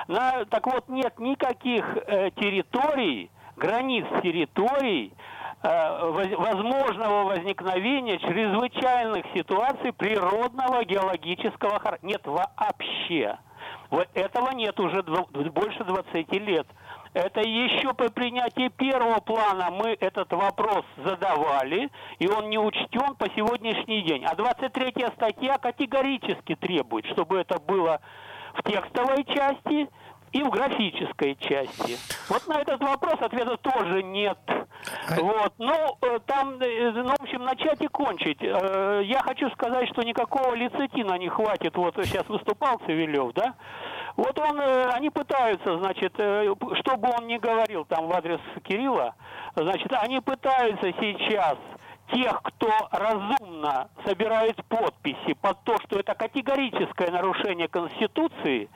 На- 0.08 0.44
так 0.46 0.66
вот, 0.66 0.88
нет 0.88 1.16
никаких 1.20 1.84
э, 2.08 2.32
территорий, 2.32 3.30
границ 3.56 4.04
территорий, 4.24 5.14
э, 5.62 6.08
воз- 6.10 6.36
возможного 6.36 7.22
возникновения 7.28 8.18
чрезвычайных 8.18 9.24
ситуаций 9.36 9.92
природного 9.92 10.84
геологического 10.84 11.78
характера. 11.78 12.08
Нет 12.08 12.26
вообще. 12.26 13.38
Вот 13.90 14.08
этого 14.14 14.50
нет 14.50 14.80
уже 14.80 15.00
больше 15.04 15.84
20 15.84 16.32
лет. 16.40 16.66
Это 17.14 17.40
еще 17.40 17.92
по 17.92 18.10
принятии 18.10 18.68
первого 18.68 19.20
плана 19.20 19.70
мы 19.70 19.96
этот 20.00 20.32
вопрос 20.32 20.84
задавали, 20.96 21.90
и 22.18 22.26
он 22.26 22.48
не 22.48 22.58
учтен 22.58 23.14
по 23.16 23.28
сегодняшний 23.36 24.02
день. 24.02 24.24
А 24.24 24.34
23 24.34 25.06
статья 25.16 25.58
категорически 25.58 26.54
требует, 26.54 27.04
чтобы 27.06 27.38
это 27.38 27.58
было 27.58 28.00
в 28.54 28.62
текстовой 28.62 29.24
части 29.24 29.88
и 30.32 30.42
в 30.42 30.48
графической 30.48 31.36
части. 31.36 31.98
Вот 32.30 32.46
на 32.48 32.60
этот 32.60 32.80
вопрос 32.80 33.20
ответа 33.20 33.58
тоже 33.58 34.02
нет. 34.02 34.38
Вот, 35.18 35.52
ну, 35.58 35.98
э, 36.00 36.18
там, 36.26 36.54
э, 36.60 36.90
ну, 36.92 37.10
в 37.10 37.20
общем, 37.22 37.44
начать 37.44 37.80
и 37.82 37.86
кончить. 37.88 38.38
Э, 38.42 39.02
Я 39.04 39.20
хочу 39.20 39.50
сказать, 39.50 39.88
что 39.90 40.02
никакого 40.02 40.54
лецитина 40.54 41.18
не 41.18 41.28
хватит. 41.28 41.76
Вот 41.76 41.94
сейчас 42.02 42.26
выступал 42.28 42.78
Цивилев, 42.86 43.32
да? 43.34 43.54
Вот 44.16 44.38
он, 44.38 44.60
э, 44.60 44.90
они 44.92 45.10
пытаются, 45.10 45.78
значит, 45.78 46.14
э, 46.18 46.54
что 46.80 46.96
бы 46.96 47.08
он 47.18 47.26
ни 47.26 47.38
говорил 47.38 47.84
там 47.84 48.06
в 48.06 48.12
адрес 48.12 48.40
Кирилла, 48.62 49.14
значит, 49.54 49.92
они 49.92 50.20
пытаются 50.20 50.92
сейчас 51.00 51.58
тех, 52.12 52.42
кто 52.42 52.68
разумно 52.90 53.88
собирает 54.04 54.62
подписи 54.66 55.34
под 55.40 55.62
то, 55.64 55.78
что 55.84 55.98
это 55.98 56.14
категорическое 56.14 57.10
нарушение 57.10 57.68
Конституции, 57.68 58.68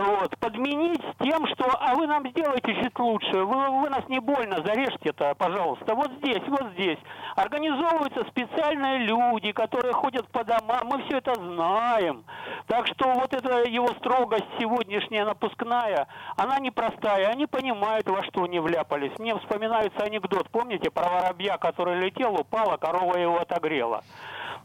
вот, 0.00 0.38
подменить 0.38 1.02
тем, 1.20 1.46
что, 1.48 1.64
а 1.78 1.94
вы 1.94 2.06
нам 2.06 2.26
сделаете 2.30 2.74
чуть 2.82 2.98
лучше, 2.98 3.44
вы, 3.44 3.80
вы 3.80 3.90
нас 3.90 4.08
не 4.08 4.20
больно 4.20 4.62
зарежьте-то, 4.64 5.34
пожалуйста, 5.34 5.94
вот 5.94 6.10
здесь, 6.22 6.42
вот 6.48 6.72
здесь. 6.72 6.98
Организовываются 7.36 8.24
специальные 8.30 8.98
люди, 9.00 9.52
которые 9.52 9.92
ходят 9.92 10.26
по 10.28 10.44
домам, 10.44 10.80
мы 10.84 11.02
все 11.04 11.18
это 11.18 11.34
знаем. 11.34 12.24
Так 12.66 12.86
что 12.86 13.12
вот 13.12 13.34
эта 13.34 13.68
его 13.68 13.88
строгость 13.98 14.46
сегодняшняя 14.58 15.24
напускная, 15.24 16.06
она 16.36 16.58
непростая, 16.58 17.28
они 17.28 17.46
понимают, 17.46 18.08
во 18.08 18.22
что 18.24 18.44
они 18.44 18.60
вляпались. 18.60 19.18
Мне 19.18 19.36
вспоминается 19.38 20.04
анекдот, 20.04 20.48
помните, 20.50 20.90
про 20.90 21.08
воробья, 21.08 21.58
который 21.58 21.98
летел, 22.00 22.34
упал, 22.34 22.78
корова 22.78 23.16
его 23.16 23.40
отогрела. 23.40 24.02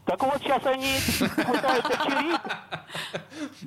Так 0.08 0.22
вот, 0.22 0.38
сейчас 0.38 0.64
они 0.64 0.96
пытаются 1.18 1.98
чирик, 2.04 2.40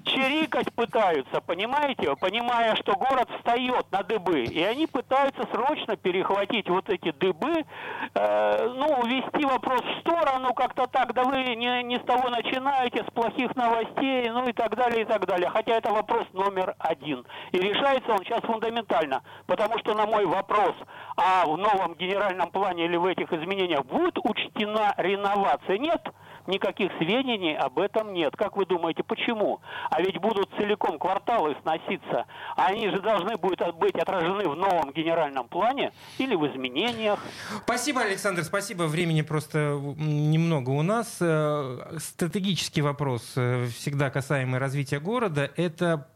чирикать 0.05 0.73
пытаются, 0.73 1.41
понимаете, 1.41 2.15
понимая, 2.15 2.75
что 2.75 2.93
город 2.93 3.29
встает 3.38 3.86
на 3.91 4.03
дыбы, 4.03 4.43
и 4.43 4.62
они 4.63 4.88
пытаются 4.88 5.43
срочно 5.53 5.95
перехватить 5.95 6.69
вот 6.69 6.89
эти 6.89 7.12
дыбы, 7.12 7.65
э, 8.13 8.67
ну, 8.75 8.88
увести 9.01 9.45
вопрос 9.45 9.81
в 9.81 9.99
сторону, 10.01 10.53
как-то 10.53 10.88
так, 10.88 11.13
да 11.13 11.23
вы 11.23 11.55
не, 11.55 11.84
не 11.84 11.97
с 11.97 12.03
того 12.03 12.29
начинаете, 12.29 13.03
с 13.03 13.12
плохих 13.13 13.55
новостей, 13.55 14.29
ну 14.29 14.47
и 14.47 14.53
так 14.53 14.75
далее, 14.75 15.03
и 15.03 15.05
так 15.05 15.25
далее. 15.25 15.49
Хотя 15.49 15.75
это 15.75 15.91
вопрос 15.91 16.25
номер 16.34 16.75
один. 16.79 17.25
И 17.51 17.57
решается 17.57 18.12
он 18.12 18.19
сейчас 18.19 18.41
фундаментально, 18.41 19.23
потому 19.45 19.77
что 19.79 19.93
на 19.93 20.05
мой 20.05 20.25
вопрос, 20.25 20.75
а 21.15 21.45
в 21.45 21.57
новом 21.57 21.95
генеральном 21.95 22.49
плане 22.51 22.86
или 22.86 22.97
в 22.97 23.05
этих 23.05 23.31
изменениях 23.31 23.86
будет 23.86 24.17
учтена 24.23 24.93
реновация, 24.97 25.77
нет, 25.77 26.01
никаких 26.47 26.91
сведений 26.97 27.56
об 27.56 27.80
этом 27.80 28.13
нет. 28.13 28.36
Как 28.36 28.58
вы 28.58 28.65
думаете, 28.65 29.04
почему? 29.04 29.62
А 29.89 30.01
ведь 30.01 30.19
будут 30.19 30.49
целиком 30.58 30.99
кварталы 30.99 31.56
сноситься. 31.62 32.25
Они 32.56 32.89
же 32.89 33.01
должны 33.01 33.38
будут 33.38 33.75
быть 33.75 33.95
отражены 33.95 34.47
в 34.47 34.56
новом 34.56 34.91
генеральном 34.91 35.47
плане 35.47 35.91
или 36.17 36.36
в 36.36 36.45
изменениях. 36.47 37.19
Спасибо, 37.63 38.01
Александр, 38.01 38.43
спасибо. 38.43 38.84
Времени 38.84 39.21
просто 39.21 39.80
немного 39.97 40.69
у 40.71 40.82
нас. 40.82 41.17
Э, 41.21 41.97
стратегический 41.97 42.82
вопрос, 42.82 43.34
э, 43.36 43.67
всегда 43.67 44.10
касаемый 44.10 44.60
развития 44.60 44.99
города, 44.99 45.49
это 45.56 46.08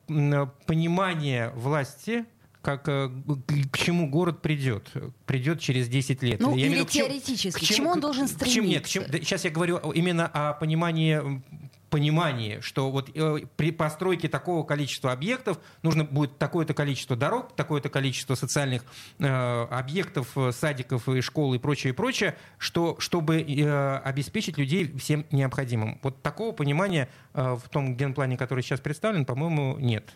понимание 0.65 1.49
власти 1.55 2.25
как, 2.65 2.88
э, 2.89 3.12
к 3.71 3.78
чему 3.78 4.10
город 4.10 4.41
придет, 4.41 4.91
придет 5.28 5.60
через 5.60 5.88
10 5.88 6.23
лет. 6.23 6.39
Ну, 6.39 6.56
я 6.56 6.65
или 6.65 6.73
имею, 6.73 6.86
теоретически, 6.86 7.60
к 7.60 7.60
чему, 7.60 7.75
к 7.75 7.78
чему 7.78 7.89
он 7.91 7.99
должен 7.99 8.28
стремиться? 8.28 8.45
К 8.45 8.54
чему, 8.54 8.67
нет, 8.67 8.84
к 8.86 8.88
чему, 8.88 9.06
сейчас 9.06 9.45
я 9.45 9.51
говорю 9.51 9.78
именно 9.91 10.25
о 10.25 10.54
понимании 10.54 11.41
понимании, 11.95 12.60
что 12.60 12.91
вот 12.91 13.10
э, 13.13 13.38
при 13.56 13.71
постройке 13.71 14.28
такого 14.28 14.65
количества 14.65 15.13
объектов 15.13 15.60
нужно 15.82 16.04
будет 16.04 16.38
такое-то 16.38 16.73
количество 16.73 17.15
дорог, 17.15 17.56
такое-то 17.56 17.88
количество 17.88 18.36
социальных 18.36 18.84
э, 19.19 19.28
объектов, 19.28 20.28
э, 20.36 20.51
садиков 20.51 21.08
и 21.08 21.21
школ 21.21 21.54
и 21.54 21.58
прочее, 21.58 21.93
и 21.93 21.95
прочее, 21.95 22.36
что, 22.58 22.97
чтобы 22.99 23.39
э, 23.39 23.97
обеспечить 23.99 24.58
людей 24.58 24.93
всем 24.97 25.25
необходимым. 25.32 25.99
Вот 26.04 26.21
такого 26.21 26.51
понимания 26.51 27.08
э, 27.34 27.56
в 27.63 27.69
том 27.69 27.95
генплане, 27.95 28.36
который 28.36 28.62
сейчас 28.62 28.82
представлен, 28.82 29.23
по-моему, 29.23 29.78
нет. 29.80 30.10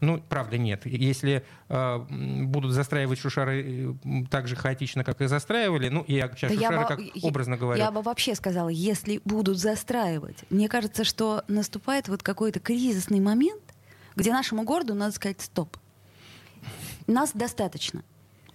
Ну, 0.00 0.22
правда, 0.28 0.56
нет. 0.56 0.86
Если 0.86 1.44
э, 1.68 1.98
будут 2.08 2.72
застраивать 2.72 3.18
шушары 3.18 3.94
э, 4.04 4.24
так 4.30 4.48
же 4.48 4.56
хаотично, 4.56 5.04
как 5.04 5.20
и 5.20 5.26
застраивали, 5.26 5.88
ну, 5.88 6.04
я 6.08 6.28
сейчас 6.28 6.52
да 6.52 6.56
шушары, 6.56 6.76
я 6.76 6.84
как 6.84 6.98
бы, 6.98 7.10
образно 7.22 7.56
говорю. 7.56 7.78
Я 7.82 7.90
бы 7.90 8.00
вообще 8.02 8.34
сказала, 8.34 8.70
если 8.70 9.20
будут 9.24 9.58
застраивать. 9.58 10.44
Мне 10.48 10.68
кажется, 10.68 11.04
что 11.04 11.44
наступает 11.48 12.08
вот 12.08 12.22
какой-то 12.22 12.60
кризисный 12.60 13.20
момент, 13.20 13.62
где 14.16 14.32
нашему 14.32 14.64
городу 14.64 14.94
надо 14.94 15.12
сказать 15.12 15.40
«стоп». 15.40 15.76
Нас 17.06 17.32
достаточно. 17.34 18.02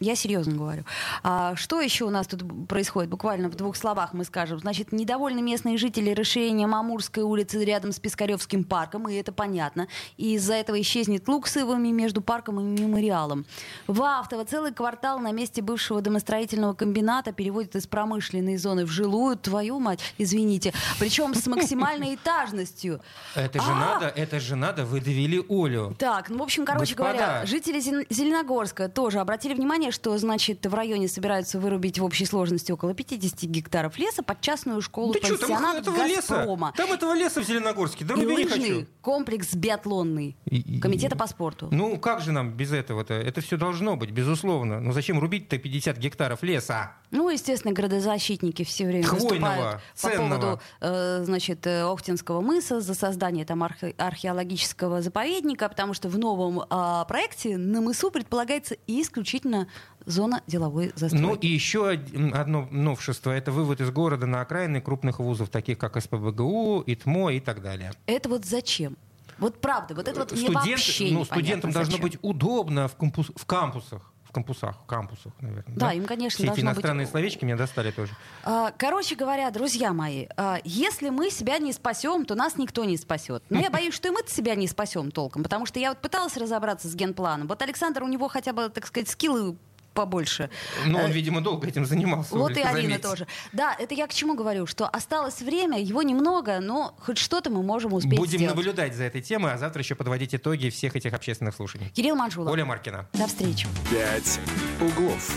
Я 0.05 0.15
серьезно 0.15 0.53
говорю. 0.53 0.83
А, 1.23 1.55
что 1.55 1.81
еще 1.81 2.05
у 2.05 2.11
нас 2.11 2.27
тут 2.27 2.43
происходит? 2.67 3.09
Буквально 3.09 3.49
в 3.49 3.55
двух 3.55 3.75
словах 3.75 4.13
мы 4.13 4.23
скажем. 4.23 4.59
Значит, 4.59 4.91
недовольны 4.91 5.41
местные 5.41 5.79
жители 5.79 6.11
расширением 6.11 6.75
Амурской 6.75 7.23
улицы 7.23 7.65
рядом 7.65 7.91
с 7.91 7.99
Пискаревским 7.99 8.63
парком, 8.63 9.09
и 9.09 9.15
это 9.15 9.31
понятно. 9.31 9.87
И 10.17 10.35
из-за 10.35 10.53
этого 10.53 10.79
исчезнет 10.79 11.27
лук 11.27 11.47
с 11.47 11.57
ивами 11.57 11.87
между 11.87 12.21
парком 12.21 12.59
и 12.59 12.63
мемориалом. 12.63 13.47
В 13.87 14.03
Автово 14.03 14.45
целый 14.45 14.71
квартал 14.71 15.17
на 15.17 15.31
месте 15.31 15.63
бывшего 15.63 16.01
домостроительного 16.01 16.75
комбината 16.75 17.31
переводят 17.31 17.75
из 17.75 17.87
промышленной 17.87 18.57
зоны 18.57 18.85
в 18.85 18.89
жилую. 18.89 19.37
Твою 19.37 19.79
мать, 19.79 20.01
извините. 20.19 20.71
Причем 20.99 21.33
с 21.33 21.47
максимальной 21.47 22.13
этажностью. 22.13 23.01
Это 23.33 23.59
же 23.59 23.71
а! 23.71 23.75
надо, 23.75 24.05
это 24.05 24.39
же 24.39 24.55
надо, 24.55 24.85
вы 24.85 25.01
довели 25.01 25.43
Олю. 25.49 25.95
Так, 25.97 26.29
ну, 26.29 26.37
в 26.37 26.43
общем, 26.43 26.63
короче 26.63 26.93
говоря, 26.93 27.43
жители 27.47 27.79
Зеленогорска 27.79 28.87
тоже 28.87 29.19
обратили 29.19 29.55
внимание, 29.55 29.65
внимание, 29.65 29.91
что, 29.95 30.15
значит, 30.17 30.65
в 30.65 30.73
районе 30.73 31.07
собираются 31.07 31.59
вырубить 31.59 31.97
в 31.97 32.03
общей 32.03 32.25
сложности 32.25 32.71
около 32.71 32.93
50 32.93 33.43
гектаров 33.43 33.97
леса 33.97 34.21
под 34.21 34.41
частную 34.41 34.81
школу 34.81 35.13
да 35.13 35.19
пансионат 35.21 35.83
что, 35.83 35.85
там 35.85 36.07
Газпрома. 36.07 36.67
Леса? 36.67 36.83
Там 36.83 36.93
этого 36.93 37.13
леса 37.13 37.41
в 37.41 37.45
Зеленогорске, 37.45 38.05
да 38.05 38.13
И 38.15 38.25
не 38.25 38.45
хочу. 38.45 38.85
комплекс 39.01 39.55
биатлонный 39.55 40.35
и, 40.45 40.79
комитета 40.79 41.15
по 41.15 41.27
спорту. 41.27 41.69
Ну, 41.71 41.97
как 41.97 42.21
же 42.21 42.31
нам 42.31 42.51
без 42.51 42.71
этого-то? 42.71 43.13
Это 43.13 43.41
все 43.41 43.57
должно 43.57 43.95
быть, 43.95 44.11
безусловно. 44.11 44.79
Но 44.79 44.91
зачем 44.91 45.19
рубить-то 45.19 45.57
50 45.57 45.97
гектаров 45.97 46.43
леса? 46.43 46.91
Ну, 47.15 47.29
естественно, 47.29 47.73
градозащитники 47.73 48.63
все 48.63 48.85
время 48.85 49.05
Хвойного, 49.05 49.29
выступают 49.29 49.81
по 50.01 50.09
поводу, 50.09 50.61
э, 50.81 51.23
значит, 51.23 51.65
э, 51.65 51.83
Охтинского 51.83 52.41
мыса 52.41 52.81
за 52.81 52.93
создание 52.93 53.45
там 53.45 53.63
архе- 53.63 53.95
археологического 53.97 55.01
заповедника, 55.01 55.69
потому 55.69 55.93
что 55.93 56.09
в 56.09 56.17
новом 56.17 56.59
э, 56.59 57.05
проекте 57.07 57.57
на 57.57 57.79
мысу 57.79 58.11
предполагается 58.11 58.75
исключительно 58.85 59.69
зона 60.05 60.41
деловой 60.45 60.91
застройки. 60.95 61.25
Ну 61.25 61.35
и 61.35 61.47
еще 61.47 61.89
одно 61.89 62.67
новшество– 62.69 63.31
это 63.31 63.53
вывод 63.53 63.79
из 63.79 63.91
города 63.91 64.25
на 64.25 64.41
окраины 64.41 64.81
крупных 64.81 65.19
вузов, 65.19 65.49
таких 65.49 65.77
как 65.77 65.99
СПБГУ, 66.01 66.83
ИТМО 66.85 67.29
и 67.29 67.39
так 67.39 67.61
далее. 67.61 67.93
Это 68.07 68.27
вот 68.27 68.43
зачем? 68.43 68.97
Вот 69.37 69.61
правда, 69.61 69.95
вот 69.95 70.07
это 70.07 70.19
вот 70.19 70.29
Студент, 70.31 70.49
мне 70.49 70.71
вообще 70.71 71.11
ну, 71.11 71.23
Студентам 71.23 71.71
должно 71.71 71.97
быть 71.97 72.17
удобно 72.21 72.87
в, 72.89 72.95
кампус, 72.95 73.31
в 73.35 73.45
кампусах 73.45 74.11
кампусах, 74.35 74.75
кампусах, 74.85 75.31
наверное. 75.39 75.75
Да, 75.75 75.87
да? 75.87 75.93
им, 75.93 76.05
конечно, 76.05 76.43
Все 76.43 76.51
эти 76.51 76.59
иностранные 76.59 77.05
быть... 77.05 77.11
словечки 77.11 77.45
меня 77.45 77.55
достали 77.55 77.91
тоже. 77.91 78.11
А, 78.43 78.71
короче 78.77 79.15
говоря, 79.15 79.49
друзья 79.49 79.93
мои, 79.93 80.27
а, 80.35 80.59
если 80.65 81.09
мы 81.09 81.31
себя 81.31 81.57
не 81.57 81.71
спасем, 81.71 82.25
то 82.25 82.35
нас 82.35 82.57
никто 82.57 82.83
не 82.83 82.97
спасет. 82.97 83.43
Но 83.49 83.59
я 83.59 83.69
боюсь, 83.71 83.93
что 83.93 84.09
и 84.09 84.11
мы 84.11 84.19
себя 84.27 84.55
не 84.55 84.67
спасем 84.67 85.11
толком, 85.11 85.41
потому 85.41 85.65
что 85.65 85.79
я 85.79 85.89
вот 85.89 85.99
пыталась 85.99 86.35
разобраться 86.35 86.89
с 86.89 86.95
генпланом. 86.95 87.47
Вот 87.47 87.61
Александр, 87.61 88.03
у 88.03 88.07
него 88.07 88.27
хотя 88.27 88.51
бы, 88.51 88.67
так 88.67 88.87
сказать, 88.87 89.07
скиллы 89.07 89.55
побольше. 89.95 90.51
Ну, 90.85 90.99
он, 90.99 91.09
э, 91.09 91.13
видимо, 91.13 91.41
долго 91.41 91.67
этим 91.67 91.85
занимался. 91.87 92.35
Вот 92.35 92.55
и 92.55 92.61
Арина 92.61 92.99
тоже. 92.99 93.25
Да, 93.53 93.75
это 93.79 93.95
я 93.95 94.05
к 94.05 94.13
чему 94.13 94.35
говорю, 94.35 94.67
что 94.67 94.87
осталось 94.87 95.41
время, 95.41 95.81
его 95.81 96.03
немного, 96.03 96.59
но 96.59 96.93
хоть 97.03 97.17
что-то 97.17 97.49
мы 97.49 97.63
можем 97.63 97.93
успеть 97.93 98.19
Будем 98.19 98.37
сделать. 98.37 98.55
наблюдать 98.55 98.93
за 98.93 99.05
этой 99.05 99.21
темой, 99.21 99.53
а 99.53 99.57
завтра 99.57 99.81
еще 99.81 99.95
подводить 99.95 100.35
итоги 100.35 100.69
всех 100.69 100.95
этих 100.95 101.13
общественных 101.13 101.55
слушаний. 101.55 101.89
Кирилл 101.95 102.15
Манжулов. 102.15 102.51
Оля 102.51 102.65
Маркина. 102.65 103.07
До 103.13 103.25
встречи. 103.25 103.67
Пять 103.89 104.39
углов. 104.79 105.31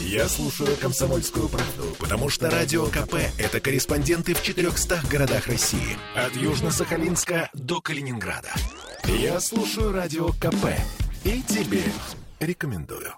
Я 0.00 0.26
слушаю 0.26 0.74
«Комсомольскую 0.80 1.48
правду», 1.50 1.94
потому 1.98 2.30
что 2.30 2.48
«Радио 2.50 2.86
КП»— 2.86 3.14
это 3.38 3.60
корреспонденты 3.60 4.34
в 4.34 4.42
400 4.42 5.02
городах 5.10 5.46
России. 5.48 5.98
От 6.16 6.32
Южно-Сахалинска 6.34 7.48
до 7.52 7.82
Калининграда. 7.82 8.48
Я 9.04 9.38
слушаю 9.38 9.92
«Радио 9.92 10.28
КП» 10.28 10.68
и 11.24 11.42
тебе 11.42 11.82
рекомендую. 12.40 13.14